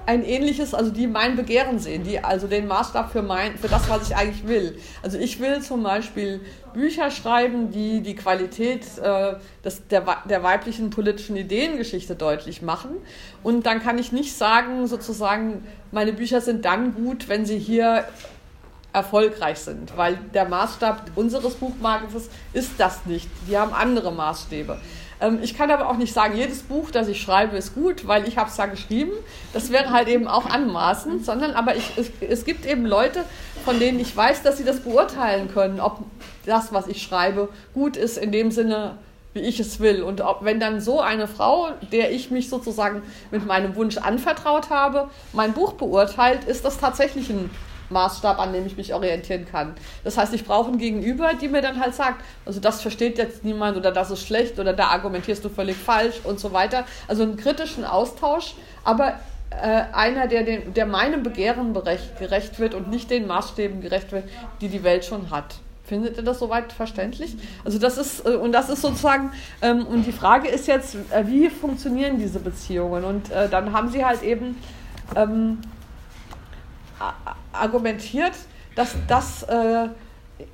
ein 0.06 0.24
ähnliches, 0.24 0.74
also 0.74 0.90
die 0.90 1.06
mein 1.06 1.36
Begehren 1.36 1.78
sehen, 1.78 2.04
die 2.04 2.22
also 2.22 2.46
den 2.46 2.66
Maßstab 2.66 3.12
für 3.12 3.22
mein, 3.22 3.56
für 3.56 3.68
das, 3.68 3.88
was 3.88 4.08
ich 4.08 4.16
eigentlich 4.16 4.46
will. 4.46 4.78
Also 5.02 5.18
ich 5.18 5.40
will 5.40 5.60
zum 5.62 5.82
Beispiel 5.82 6.40
Bücher 6.72 7.10
schreiben, 7.10 7.70
die 7.70 8.00
die 8.00 8.14
Qualität 8.14 8.82
äh, 8.98 9.34
des, 9.64 9.86
der, 9.88 10.04
der 10.28 10.42
weiblichen 10.42 10.90
politischen 10.90 11.36
Ideengeschichte 11.36 12.14
deutlich 12.16 12.62
machen. 12.62 12.90
Und 13.42 13.66
dann 13.66 13.82
kann 13.82 13.98
ich 13.98 14.12
nicht 14.12 14.36
sagen, 14.36 14.86
sozusagen, 14.86 15.66
meine 15.92 16.12
Bücher 16.12 16.40
sind 16.40 16.64
dann 16.64 16.94
gut, 16.94 17.28
wenn 17.28 17.46
sie 17.46 17.58
hier 17.58 18.04
erfolgreich 18.92 19.58
sind, 19.58 19.96
weil 19.96 20.16
der 20.34 20.48
Maßstab 20.48 21.10
unseres 21.16 21.54
Buchmarktes 21.54 22.30
ist 22.52 22.72
das 22.78 23.06
nicht. 23.06 23.28
Die 23.48 23.58
haben 23.58 23.72
andere 23.72 24.12
Maßstäbe. 24.12 24.78
Ähm, 25.20 25.38
ich 25.42 25.56
kann 25.56 25.70
aber 25.70 25.88
auch 25.88 25.96
nicht 25.96 26.12
sagen, 26.12 26.36
jedes 26.36 26.62
Buch, 26.62 26.90
das 26.90 27.08
ich 27.08 27.20
schreibe, 27.20 27.56
ist 27.56 27.74
gut, 27.74 28.06
weil 28.06 28.26
ich 28.28 28.36
habe 28.38 28.50
es 28.50 28.56
ja 28.56 28.66
geschrieben. 28.66 29.12
Das 29.52 29.70
wäre 29.70 29.90
halt 29.90 30.08
eben 30.08 30.28
auch 30.28 30.46
anmaßend, 30.46 31.24
sondern 31.24 31.52
aber 31.52 31.76
ich, 31.76 31.92
es, 31.96 32.10
es 32.20 32.44
gibt 32.44 32.66
eben 32.66 32.86
Leute, 32.86 33.24
von 33.64 33.78
denen 33.78 34.00
ich 34.00 34.16
weiß, 34.16 34.42
dass 34.42 34.58
sie 34.58 34.64
das 34.64 34.80
beurteilen 34.80 35.52
können, 35.52 35.80
ob 35.80 36.00
das, 36.46 36.72
was 36.72 36.86
ich 36.86 37.02
schreibe, 37.02 37.48
gut 37.72 37.96
ist 37.96 38.18
in 38.18 38.32
dem 38.32 38.50
Sinne, 38.50 38.98
wie 39.32 39.40
ich 39.40 39.60
es 39.60 39.80
will. 39.80 40.02
Und 40.02 40.20
ob, 40.20 40.44
wenn 40.44 40.60
dann 40.60 40.80
so 40.80 41.00
eine 41.00 41.26
Frau, 41.26 41.68
der 41.92 42.12
ich 42.12 42.30
mich 42.30 42.48
sozusagen 42.48 43.02
mit 43.30 43.44
meinem 43.46 43.74
Wunsch 43.76 43.98
anvertraut 43.98 44.70
habe, 44.70 45.10
mein 45.32 45.52
Buch 45.52 45.74
beurteilt, 45.74 46.44
ist 46.44 46.64
das 46.64 46.78
tatsächlich 46.78 47.30
ein 47.30 47.50
Maßstab, 47.94 48.38
an 48.38 48.52
dem 48.52 48.66
ich 48.66 48.76
mich 48.76 48.92
orientieren 48.92 49.46
kann. 49.50 49.74
Das 50.04 50.18
heißt, 50.18 50.34
ich 50.34 50.44
brauche 50.44 50.70
ein 50.70 50.78
Gegenüber, 50.78 51.32
die 51.40 51.48
mir 51.48 51.62
dann 51.62 51.80
halt 51.80 51.94
sagt, 51.94 52.22
also 52.44 52.60
das 52.60 52.82
versteht 52.82 53.16
jetzt 53.16 53.44
niemand 53.44 53.78
oder 53.78 53.90
das 53.90 54.10
ist 54.10 54.26
schlecht 54.26 54.58
oder 54.58 54.74
da 54.74 54.88
argumentierst 54.88 55.42
du 55.42 55.48
völlig 55.48 55.76
falsch 55.76 56.16
und 56.24 56.38
so 56.38 56.52
weiter. 56.52 56.84
Also 57.08 57.22
einen 57.22 57.38
kritischen 57.38 57.86
Austausch, 57.86 58.54
aber 58.84 59.14
äh, 59.50 59.84
einer, 59.92 60.26
der, 60.26 60.42
den, 60.42 60.74
der 60.74 60.86
meinem 60.86 61.22
Begehren 61.22 61.72
gerecht 62.18 62.58
wird 62.58 62.74
und 62.74 62.90
nicht 62.90 63.10
den 63.10 63.26
Maßstäben 63.26 63.80
gerecht 63.80 64.12
wird, 64.12 64.24
die 64.60 64.68
die 64.68 64.82
Welt 64.82 65.04
schon 65.04 65.30
hat. 65.30 65.56
Findet 65.84 66.16
ihr 66.16 66.22
das 66.22 66.38
soweit 66.38 66.72
verständlich? 66.72 67.36
Also 67.64 67.78
das 67.78 67.98
ist, 67.98 68.26
äh, 68.26 68.30
und 68.30 68.52
das 68.52 68.70
ist 68.70 68.80
sozusagen, 68.80 69.32
ähm, 69.60 69.86
und 69.86 70.06
die 70.06 70.12
Frage 70.12 70.48
ist 70.48 70.66
jetzt, 70.66 70.94
äh, 70.94 71.26
wie 71.26 71.50
funktionieren 71.50 72.18
diese 72.18 72.40
Beziehungen? 72.40 73.04
Und 73.04 73.30
äh, 73.30 73.48
dann 73.48 73.72
haben 73.72 73.90
sie 73.90 74.04
halt 74.04 74.22
eben 74.22 74.56
ähm, 75.14 75.58
argumentiert, 77.52 78.32
dass 78.74 78.94
das 79.06 79.42
äh, 79.44 79.88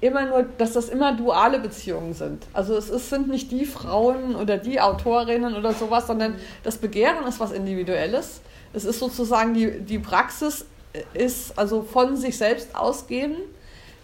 immer 0.00 0.26
nur, 0.26 0.42
dass 0.58 0.72
das 0.72 0.88
immer 0.88 1.14
duale 1.16 1.58
Beziehungen 1.58 2.14
sind. 2.14 2.46
Also 2.52 2.76
es 2.76 2.90
ist, 2.90 3.10
sind 3.10 3.28
nicht 3.28 3.50
die 3.50 3.64
Frauen 3.64 4.36
oder 4.36 4.58
die 4.58 4.80
Autorinnen 4.80 5.56
oder 5.56 5.72
sowas, 5.72 6.06
sondern 6.06 6.36
das 6.62 6.78
Begehren 6.78 7.26
ist 7.26 7.40
was 7.40 7.52
Individuelles. 7.52 8.42
Es 8.72 8.84
ist 8.84 8.98
sozusagen 8.98 9.54
die, 9.54 9.80
die 9.80 9.98
Praxis 9.98 10.66
ist 11.14 11.58
also 11.58 11.82
von 11.82 12.16
sich 12.16 12.36
selbst 12.36 12.74
ausgehen. 12.76 13.36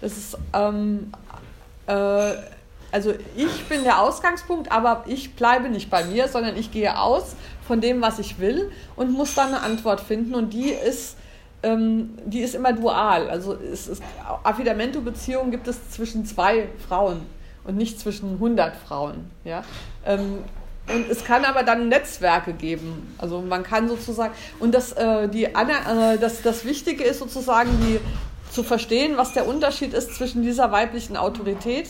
Das 0.01 0.17
ist 0.17 0.39
ähm, 0.55 1.13
äh, 1.87 2.33
also 2.93 3.13
ich 3.37 3.65
bin 3.69 3.83
der 3.83 4.01
Ausgangspunkt, 4.01 4.73
aber 4.73 5.05
ich 5.07 5.35
bleibe 5.35 5.69
nicht 5.69 5.91
bei 5.91 6.05
mir, 6.05 6.29
sondern 6.29 6.57
ich 6.57 6.71
gehe 6.71 6.99
aus 6.99 7.35
von 7.67 7.81
dem, 7.81 8.01
was 8.01 8.19
ich 8.19 8.39
will 8.39 8.71
und 8.95 9.13
muss 9.13 9.35
dann 9.35 9.49
eine 9.49 9.61
Antwort 9.61 10.01
finden 10.01 10.35
und 10.35 10.53
die 10.53 10.71
ist 10.71 11.17
die 11.67 12.41
ist 12.41 12.55
immer 12.55 12.73
dual. 12.73 13.29
Also 13.29 13.55
es 13.55 13.89
ist, 13.89 14.03
Affidamento-Beziehungen 14.45 15.51
gibt 15.51 15.67
es 15.69 15.91
zwischen 15.91 16.25
zwei 16.27 16.69
Frauen 16.87 17.23
und 17.65 17.77
nicht 17.77 17.99
zwischen 17.99 18.35
100 18.35 18.77
Frauen. 18.77 19.31
Ja? 19.45 19.65
Ähm, 20.05 20.39
und 20.89 21.11
es 21.11 21.25
kann 21.25 21.45
aber 21.45 21.65
dann 21.65 21.89
Netzwerke 21.89 22.53
geben. 22.53 23.15
Also 23.19 23.41
man 23.41 23.65
kann 23.65 23.89
sozusagen, 23.89 24.33
und 24.61 24.75
das, 24.75 24.93
äh, 24.93 25.29
die, 25.29 25.47
äh, 25.47 26.19
das, 26.21 26.43
das 26.43 26.65
Wichtige 26.65 27.03
ist 27.03 27.19
sozusagen, 27.19 27.71
die, 27.83 28.01
zu 28.51 28.63
verstehen, 28.63 29.17
was 29.17 29.33
der 29.33 29.47
Unterschied 29.47 29.93
ist 29.93 30.15
zwischen 30.15 30.43
dieser 30.43 30.71
weiblichen 30.71 31.17
Autorität 31.17 31.89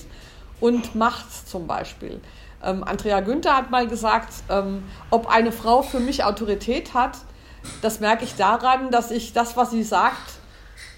und 0.60 0.94
Macht 0.94 1.48
zum 1.48 1.66
Beispiel. 1.66 2.20
Ähm, 2.64 2.82
Andrea 2.82 3.20
Günther 3.20 3.56
hat 3.56 3.70
mal 3.70 3.86
gesagt, 3.86 4.32
ähm, 4.48 4.82
ob 5.10 5.28
eine 5.28 5.52
Frau 5.52 5.82
für 5.82 6.00
mich 6.00 6.24
Autorität 6.24 6.94
hat, 6.94 7.18
das 7.82 8.00
merke 8.00 8.24
ich 8.24 8.34
daran, 8.34 8.90
dass 8.90 9.10
ich 9.10 9.32
das, 9.32 9.56
was 9.56 9.70
sie 9.70 9.82
sagt, 9.82 10.32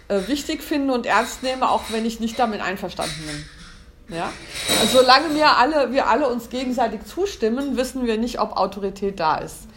äh, 0.08 0.26
wichtig 0.26 0.62
finde 0.62 0.94
und 0.94 1.06
ernst 1.06 1.42
nehme, 1.42 1.70
auch 1.70 1.84
wenn 1.90 2.06
ich 2.06 2.20
nicht 2.20 2.38
damit 2.38 2.60
einverstanden 2.60 3.22
bin. 3.26 4.16
Ja? 4.16 4.32
Also 4.80 4.98
solange 4.98 5.34
wir 5.34 5.56
alle, 5.56 5.92
wir 5.92 6.08
alle 6.08 6.28
uns 6.28 6.48
gegenseitig 6.50 7.04
zustimmen, 7.04 7.76
wissen 7.76 8.06
wir 8.06 8.18
nicht, 8.18 8.40
ob 8.40 8.56
Autorität 8.56 9.20
da 9.20 9.36
ist. 9.36 9.68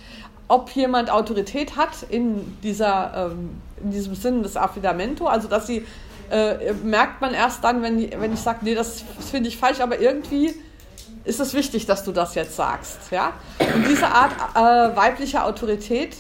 Ob 0.47 0.69
jemand 0.71 1.10
Autorität 1.10 1.75
hat 1.75 2.04
in, 2.10 2.58
dieser, 2.62 3.32
ähm, 3.32 3.62
in 3.84 3.91
diesem 3.91 4.15
Sinn 4.15 4.43
des 4.43 4.58
Affidamento, 4.58 5.27
also 5.27 5.47
dass 5.47 5.67
sie, 5.67 5.86
äh, 6.30 6.73
merkt 6.84 7.21
man 7.21 7.34
erst 7.34 7.63
dann, 7.63 7.82
wenn, 7.82 8.10
wenn 8.21 8.34
ich 8.34 8.39
sage, 8.39 8.60
nee, 8.62 8.75
das 8.75 9.04
finde 9.32 9.49
ich 9.49 9.58
falsch, 9.58 9.82
aber 9.82 9.99
irgendwie 9.99 10.54
ist 11.23 11.39
es 11.39 11.54
wichtig, 11.54 11.86
dass 11.86 12.04
du 12.04 12.12
das 12.12 12.36
jetzt 12.36 12.56
sagst. 12.56 13.12
Ja? 13.12 13.34
Und 13.60 13.88
diese 13.88 14.08
Art 14.08 14.32
äh, 14.56 14.95
weiblicher 14.95 15.45
Autorität 15.45 16.15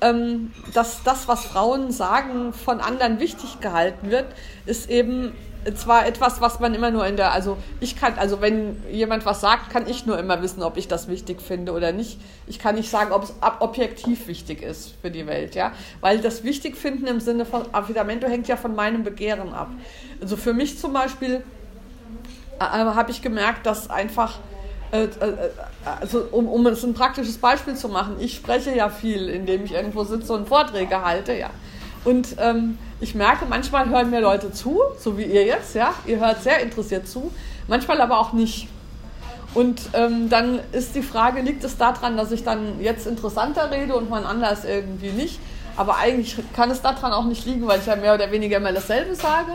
ähm, 0.00 0.52
dass 0.74 1.02
das, 1.02 1.28
was 1.28 1.44
Frauen 1.44 1.90
sagen, 1.90 2.52
von 2.52 2.80
anderen 2.80 3.20
wichtig 3.20 3.60
gehalten 3.60 4.10
wird, 4.10 4.26
ist 4.66 4.90
eben 4.90 5.32
zwar 5.74 6.06
etwas, 6.06 6.40
was 6.40 6.60
man 6.60 6.74
immer 6.74 6.90
nur 6.90 7.06
in 7.06 7.16
der, 7.16 7.32
also 7.32 7.56
ich 7.80 7.96
kann, 7.96 8.14
also 8.18 8.40
wenn 8.40 8.82
jemand 8.90 9.26
was 9.26 9.40
sagt, 9.40 9.70
kann 9.70 9.88
ich 9.88 10.06
nur 10.06 10.18
immer 10.18 10.40
wissen, 10.42 10.62
ob 10.62 10.76
ich 10.76 10.86
das 10.86 11.08
wichtig 11.08 11.42
finde 11.42 11.72
oder 11.72 11.92
nicht. 11.92 12.20
Ich 12.46 12.58
kann 12.58 12.76
nicht 12.76 12.88
sagen, 12.88 13.12
ob 13.12 13.24
es 13.24 13.34
objektiv 13.58 14.28
wichtig 14.28 14.62
ist 14.62 14.94
für 15.02 15.10
die 15.10 15.26
Welt, 15.26 15.54
ja, 15.54 15.72
weil 16.00 16.18
das 16.18 16.44
wichtig 16.44 16.76
finden 16.76 17.06
im 17.06 17.20
Sinne 17.20 17.44
von 17.44 17.62
Affidamento 17.72 18.28
hängt 18.28 18.46
ja 18.48 18.56
von 18.56 18.74
meinem 18.74 19.02
Begehren 19.02 19.52
ab. 19.52 19.70
Also 20.20 20.36
für 20.36 20.52
mich 20.52 20.78
zum 20.78 20.92
Beispiel 20.92 21.42
äh, 22.60 22.64
habe 22.64 23.10
ich 23.10 23.22
gemerkt, 23.22 23.66
dass 23.66 23.90
einfach 23.90 24.38
äh, 24.92 25.04
äh, 25.04 25.08
also 26.00 26.26
um, 26.32 26.48
um 26.48 26.66
es 26.66 26.82
ein 26.82 26.94
praktisches 26.94 27.38
Beispiel 27.38 27.74
zu 27.74 27.88
machen, 27.88 28.16
ich 28.18 28.34
spreche 28.34 28.74
ja 28.74 28.88
viel, 28.88 29.28
indem 29.28 29.64
ich 29.64 29.72
irgendwo 29.72 30.04
sitze 30.04 30.32
und 30.32 30.48
Vorträge 30.48 31.04
halte, 31.04 31.32
ja. 31.32 31.50
Und 32.04 32.36
ähm, 32.38 32.78
ich 33.00 33.14
merke, 33.14 33.46
manchmal 33.48 33.88
hören 33.88 34.10
mir 34.10 34.20
Leute 34.20 34.52
zu, 34.52 34.80
so 34.98 35.18
wie 35.18 35.24
ihr 35.24 35.44
jetzt, 35.44 35.74
ja. 35.74 35.92
Ihr 36.06 36.20
hört 36.20 36.42
sehr 36.42 36.60
interessiert 36.60 37.08
zu, 37.08 37.30
manchmal 37.68 38.00
aber 38.00 38.18
auch 38.18 38.32
nicht. 38.32 38.68
Und 39.54 39.80
ähm, 39.94 40.28
dann 40.28 40.60
ist 40.72 40.94
die 40.94 41.02
Frage, 41.02 41.40
liegt 41.40 41.64
es 41.64 41.78
daran, 41.78 42.16
dass 42.16 42.30
ich 42.30 42.44
dann 42.44 42.80
jetzt 42.80 43.06
interessanter 43.06 43.70
rede 43.70 43.94
und 43.94 44.10
man 44.10 44.24
anders 44.24 44.64
irgendwie 44.64 45.10
nicht? 45.10 45.40
Aber 45.76 45.96
eigentlich 45.96 46.36
kann 46.54 46.70
es 46.70 46.82
daran 46.82 47.12
auch 47.12 47.24
nicht 47.24 47.46
liegen, 47.46 47.66
weil 47.66 47.80
ich 47.80 47.86
ja 47.86 47.96
mehr 47.96 48.14
oder 48.14 48.30
weniger 48.30 48.58
immer 48.58 48.72
dasselbe 48.72 49.14
sage. 49.14 49.52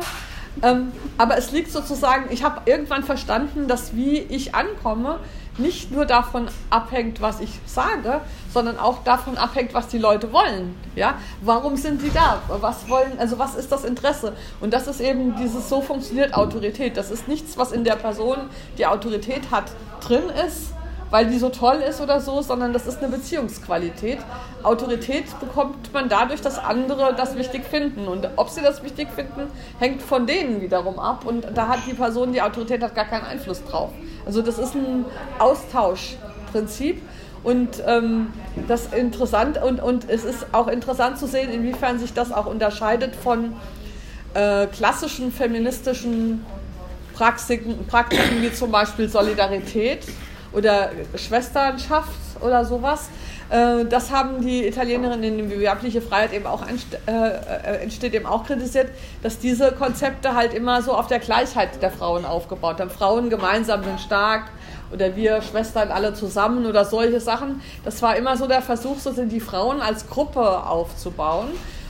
Ähm, 0.61 0.91
aber 1.17 1.37
es 1.37 1.51
liegt 1.51 1.71
sozusagen, 1.71 2.31
ich 2.31 2.43
habe 2.43 2.61
irgendwann 2.65 3.03
verstanden, 3.03 3.67
dass 3.67 3.95
wie 3.95 4.17
ich 4.17 4.53
ankomme, 4.53 5.19
nicht 5.57 5.91
nur 5.91 6.05
davon 6.05 6.47
abhängt, 6.69 7.21
was 7.21 7.39
ich 7.39 7.59
sage, 7.65 8.21
sondern 8.53 8.77
auch 8.77 9.03
davon 9.03 9.37
abhängt, 9.37 9.73
was 9.73 9.87
die 9.87 9.97
Leute 9.97 10.31
wollen. 10.31 10.75
Ja? 10.95 11.15
Warum 11.41 11.75
sind 11.75 12.01
sie 12.01 12.11
da? 12.11 12.41
Was 12.47 12.89
wollen, 12.89 13.19
also 13.19 13.37
was 13.37 13.55
ist 13.55 13.71
das 13.71 13.83
Interesse? 13.83 14.33
Und 14.59 14.73
das 14.73 14.87
ist 14.87 15.01
eben 15.01 15.35
dieses, 15.35 15.69
so 15.69 15.81
funktioniert 15.81 16.33
Autorität. 16.33 16.97
Das 16.97 17.11
ist 17.11 17.27
nichts, 17.27 17.57
was 17.57 17.71
in 17.71 17.83
der 17.83 17.95
Person, 17.95 18.37
die 18.77 18.85
Autorität 18.85 19.51
hat, 19.51 19.71
drin 20.01 20.23
ist, 20.45 20.73
weil 21.09 21.27
die 21.27 21.37
so 21.37 21.49
toll 21.49 21.83
ist 21.87 21.99
oder 21.99 22.21
so, 22.21 22.41
sondern 22.41 22.71
das 22.71 22.87
ist 22.87 22.99
eine 22.99 23.09
Beziehungsqualität. 23.09 24.19
Autorität 24.63 25.25
bekommt 25.41 25.93
man 25.93 26.07
dadurch, 26.07 26.41
dass 26.41 26.57
andere 26.57 27.13
das 27.13 27.35
wichtig 27.35 27.65
finden. 27.65 28.07
Und 28.07 28.29
ob 28.37 28.49
sie 28.49 28.61
das 28.61 28.81
wichtig 28.83 29.09
finden, 29.13 29.51
hängt 29.79 30.01
von 30.01 30.25
denen 30.25 30.61
wiederum 30.61 30.97
ab. 30.97 31.25
Und 31.25 31.45
da 31.53 31.67
hat 31.67 31.79
die 31.85 31.93
Person, 31.93 32.31
die 32.31 32.41
Autorität 32.41 32.81
hat, 32.81 32.95
gar 32.95 33.05
keinen 33.05 33.25
Einfluss 33.25 33.61
drauf. 33.65 33.91
Also 34.25 34.41
das 34.41 34.57
ist 34.57 34.75
ein 34.75 35.05
Austauschprinzip. 35.39 37.01
Und 37.43 37.81
ähm, 37.87 38.27
das 38.67 38.93
interessant 38.93 39.61
und, 39.61 39.81
und 39.81 40.07
es 40.09 40.23
ist 40.23 40.47
auch 40.51 40.67
interessant 40.67 41.17
zu 41.17 41.25
sehen, 41.25 41.49
inwiefern 41.49 41.97
sich 41.97 42.13
das 42.13 42.31
auch 42.31 42.45
unterscheidet 42.45 43.15
von 43.15 43.53
äh, 44.35 44.67
klassischen 44.67 45.31
feministischen 45.31 46.45
Praktiken, 47.15 47.85
Praktiken 47.87 48.41
wie 48.41 48.53
zum 48.53 48.71
Beispiel 48.71 49.09
Solidarität 49.09 50.05
oder 50.53 50.91
Schwesternschaft 51.15 52.09
oder 52.41 52.65
sowas. 52.65 53.09
Äh, 53.49 53.85
das 53.85 54.11
haben 54.11 54.41
die 54.41 54.65
Italienerinnen 54.65 55.39
in 55.39 55.49
der 55.49 55.71
weibliche 55.71 56.01
Freiheit 56.01 56.33
eben 56.33 56.45
auch 56.47 56.63
äh, 56.65 57.11
äh, 57.11 57.81
entsteht 57.81 58.13
eben 58.13 58.25
auch 58.25 58.45
kritisiert, 58.45 58.89
dass 59.23 59.39
diese 59.39 59.71
Konzepte 59.73 60.35
halt 60.35 60.53
immer 60.53 60.81
so 60.81 60.93
auf 60.93 61.07
der 61.07 61.19
Gleichheit 61.19 61.81
der 61.81 61.91
Frauen 61.91 62.25
aufgebaut 62.25 62.79
haben. 62.79 62.89
Frauen 62.89 63.29
gemeinsam 63.29 63.83
sind 63.83 63.99
stark 63.99 64.45
oder 64.93 65.15
wir 65.15 65.41
Schwestern 65.41 65.89
alle 65.91 66.13
zusammen 66.13 66.65
oder 66.65 66.85
solche 66.85 67.19
Sachen. 67.19 67.61
Das 67.83 68.01
war 68.01 68.15
immer 68.15 68.37
so 68.37 68.47
der 68.47 68.61
Versuch, 68.61 68.99
so 68.99 69.11
sind 69.11 69.31
die 69.31 69.39
Frauen 69.39 69.81
als 69.81 70.09
Gruppe 70.09 70.65
aufzubauen. 70.65 71.47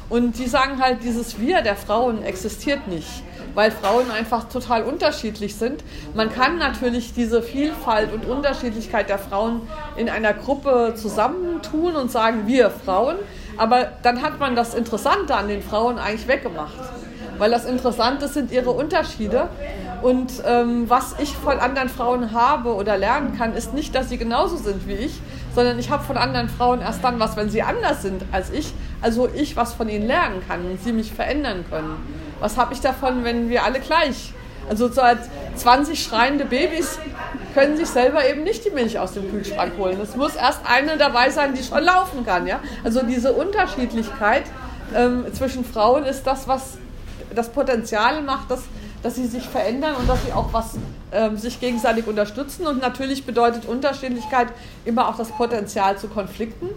Und 0.09 0.37
die 0.37 0.47
sagen 0.47 0.81
halt, 0.81 1.03
dieses 1.03 1.39
Wir 1.39 1.61
der 1.61 1.75
Frauen 1.75 2.23
existiert 2.23 2.87
nicht 2.87 3.23
weil 3.53 3.71
Frauen 3.71 4.09
einfach 4.11 4.49
total 4.49 4.83
unterschiedlich 4.83 5.55
sind. 5.55 5.83
Man 6.13 6.31
kann 6.31 6.57
natürlich 6.57 7.13
diese 7.13 7.41
Vielfalt 7.41 8.13
und 8.13 8.25
Unterschiedlichkeit 8.25 9.09
der 9.09 9.19
Frauen 9.19 9.61
in 9.97 10.09
einer 10.09 10.33
Gruppe 10.33 10.93
zusammentun 10.95 11.95
und 11.95 12.11
sagen, 12.11 12.47
wir 12.47 12.69
Frauen, 12.69 13.17
Aber 13.57 13.87
dann 14.01 14.21
hat 14.21 14.39
man 14.39 14.55
das 14.55 14.73
Interessante 14.73 15.35
an 15.35 15.47
den 15.47 15.61
Frauen 15.61 15.99
eigentlich 15.99 16.27
weggemacht. 16.27 16.73
Weil 17.37 17.51
das 17.51 17.65
Interessante 17.65 18.27
sind 18.27 18.51
ihre 18.51 18.71
Unterschiede. 18.71 19.49
Und 20.01 20.31
ähm, 20.45 20.89
was 20.89 21.15
ich 21.19 21.35
von 21.35 21.59
anderen 21.59 21.89
Frauen 21.89 22.31
habe 22.33 22.73
oder 22.73 22.97
lernen 22.97 23.37
kann, 23.37 23.55
ist 23.55 23.73
nicht, 23.73 23.93
dass 23.93 24.09
sie 24.09 24.17
genauso 24.17 24.57
sind 24.57 24.87
wie 24.87 24.93
ich, 24.93 25.21
sondern 25.53 25.77
ich 25.77 25.91
habe 25.91 26.03
von 26.03 26.17
anderen 26.17 26.49
Frauen 26.49 26.81
erst 26.81 27.03
dann 27.03 27.19
was, 27.19 27.37
wenn 27.37 27.49
sie 27.49 27.61
anders 27.61 28.01
sind 28.01 28.23
als 28.31 28.49
ich, 28.49 28.73
also 29.01 29.29
ich 29.33 29.55
was 29.57 29.73
von 29.73 29.89
ihnen 29.89 30.07
lernen 30.07 30.41
kann 30.47 30.65
und 30.65 30.81
sie 30.83 30.91
mich 30.91 31.13
verändern 31.13 31.65
können. 31.69 32.20
Was 32.41 32.57
habe 32.57 32.73
ich 32.73 32.81
davon, 32.81 33.23
wenn 33.23 33.49
wir 33.49 33.63
alle 33.63 33.79
gleich? 33.79 34.33
Also 34.69 34.91
so 34.91 35.01
als 35.01 35.29
20 35.55 36.01
schreiende 36.01 36.45
Babys 36.45 36.99
können 37.53 37.77
sich 37.77 37.87
selber 37.87 38.27
eben 38.27 38.43
nicht 38.43 38.65
die 38.65 38.71
Milch 38.71 38.99
aus 38.99 39.13
dem 39.13 39.29
Kühlschrank 39.29 39.73
holen. 39.77 39.99
Es 40.01 40.15
muss 40.15 40.35
erst 40.35 40.61
eine 40.65 40.97
dabei 40.97 41.29
sein, 41.29 41.53
die 41.53 41.63
schon 41.63 41.83
laufen 41.83 42.25
kann. 42.25 42.47
Ja? 42.47 42.59
Also 42.83 43.03
diese 43.03 43.33
Unterschiedlichkeit 43.33 44.43
ähm, 44.95 45.25
zwischen 45.33 45.65
Frauen 45.65 46.05
ist 46.05 46.23
das, 46.23 46.47
was 46.47 46.77
das 47.33 47.49
Potenzial 47.49 48.21
macht, 48.21 48.51
dass, 48.51 48.63
dass 49.03 49.15
sie 49.15 49.27
sich 49.27 49.47
verändern 49.47 49.95
und 49.95 50.09
dass 50.09 50.23
sie 50.23 50.33
auch 50.33 50.53
was 50.53 50.75
ähm, 51.11 51.37
sich 51.37 51.59
gegenseitig 51.59 52.07
unterstützen. 52.07 52.67
Und 52.67 52.81
natürlich 52.81 53.25
bedeutet 53.25 53.65
Unterschiedlichkeit 53.65 54.47
immer 54.85 55.07
auch 55.07 55.17
das 55.17 55.29
Potenzial 55.29 55.97
zu 55.97 56.07
Konflikten. 56.07 56.69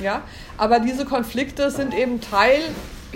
Ja? 0.00 0.22
Aber 0.58 0.80
diese 0.80 1.04
Konflikte 1.04 1.70
sind 1.70 1.94
eben 1.94 2.20
Teil 2.20 2.60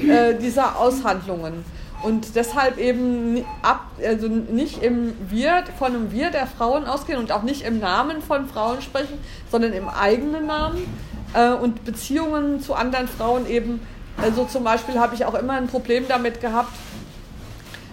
äh, 0.03 0.35
dieser 0.35 0.79
Aushandlungen. 0.79 1.65
Und 2.03 2.37
deshalb 2.37 2.79
eben 2.79 3.45
ab, 3.63 3.87
also 4.05 4.29
nicht 4.29 4.83
im 4.83 5.15
Wir, 5.29 5.65
von 5.79 5.95
einem 5.95 6.13
Wir 6.13 6.31
der 6.31 6.47
Frauen 6.47 6.85
ausgehen 6.85 7.19
und 7.19 7.33
auch 7.33 7.43
nicht 7.43 7.63
im 7.63 7.81
Namen 7.81 8.23
von 8.23 8.49
Frauen 8.49 8.81
sprechen, 8.83 9.19
sondern 9.51 9.73
im 9.73 9.89
eigenen 9.89 10.47
Namen 10.47 10.87
äh, 11.35 11.51
und 11.51 11.85
Beziehungen 11.85 12.61
zu 12.61 12.75
anderen 12.75 13.09
Frauen 13.09 13.49
eben. 13.49 13.81
Also 14.23 14.45
zum 14.45 14.63
Beispiel 14.63 14.99
habe 14.99 15.15
ich 15.17 15.25
auch 15.25 15.35
immer 15.35 15.55
ein 15.55 15.67
Problem 15.67 16.05
damit 16.09 16.41
gehabt, 16.41 16.73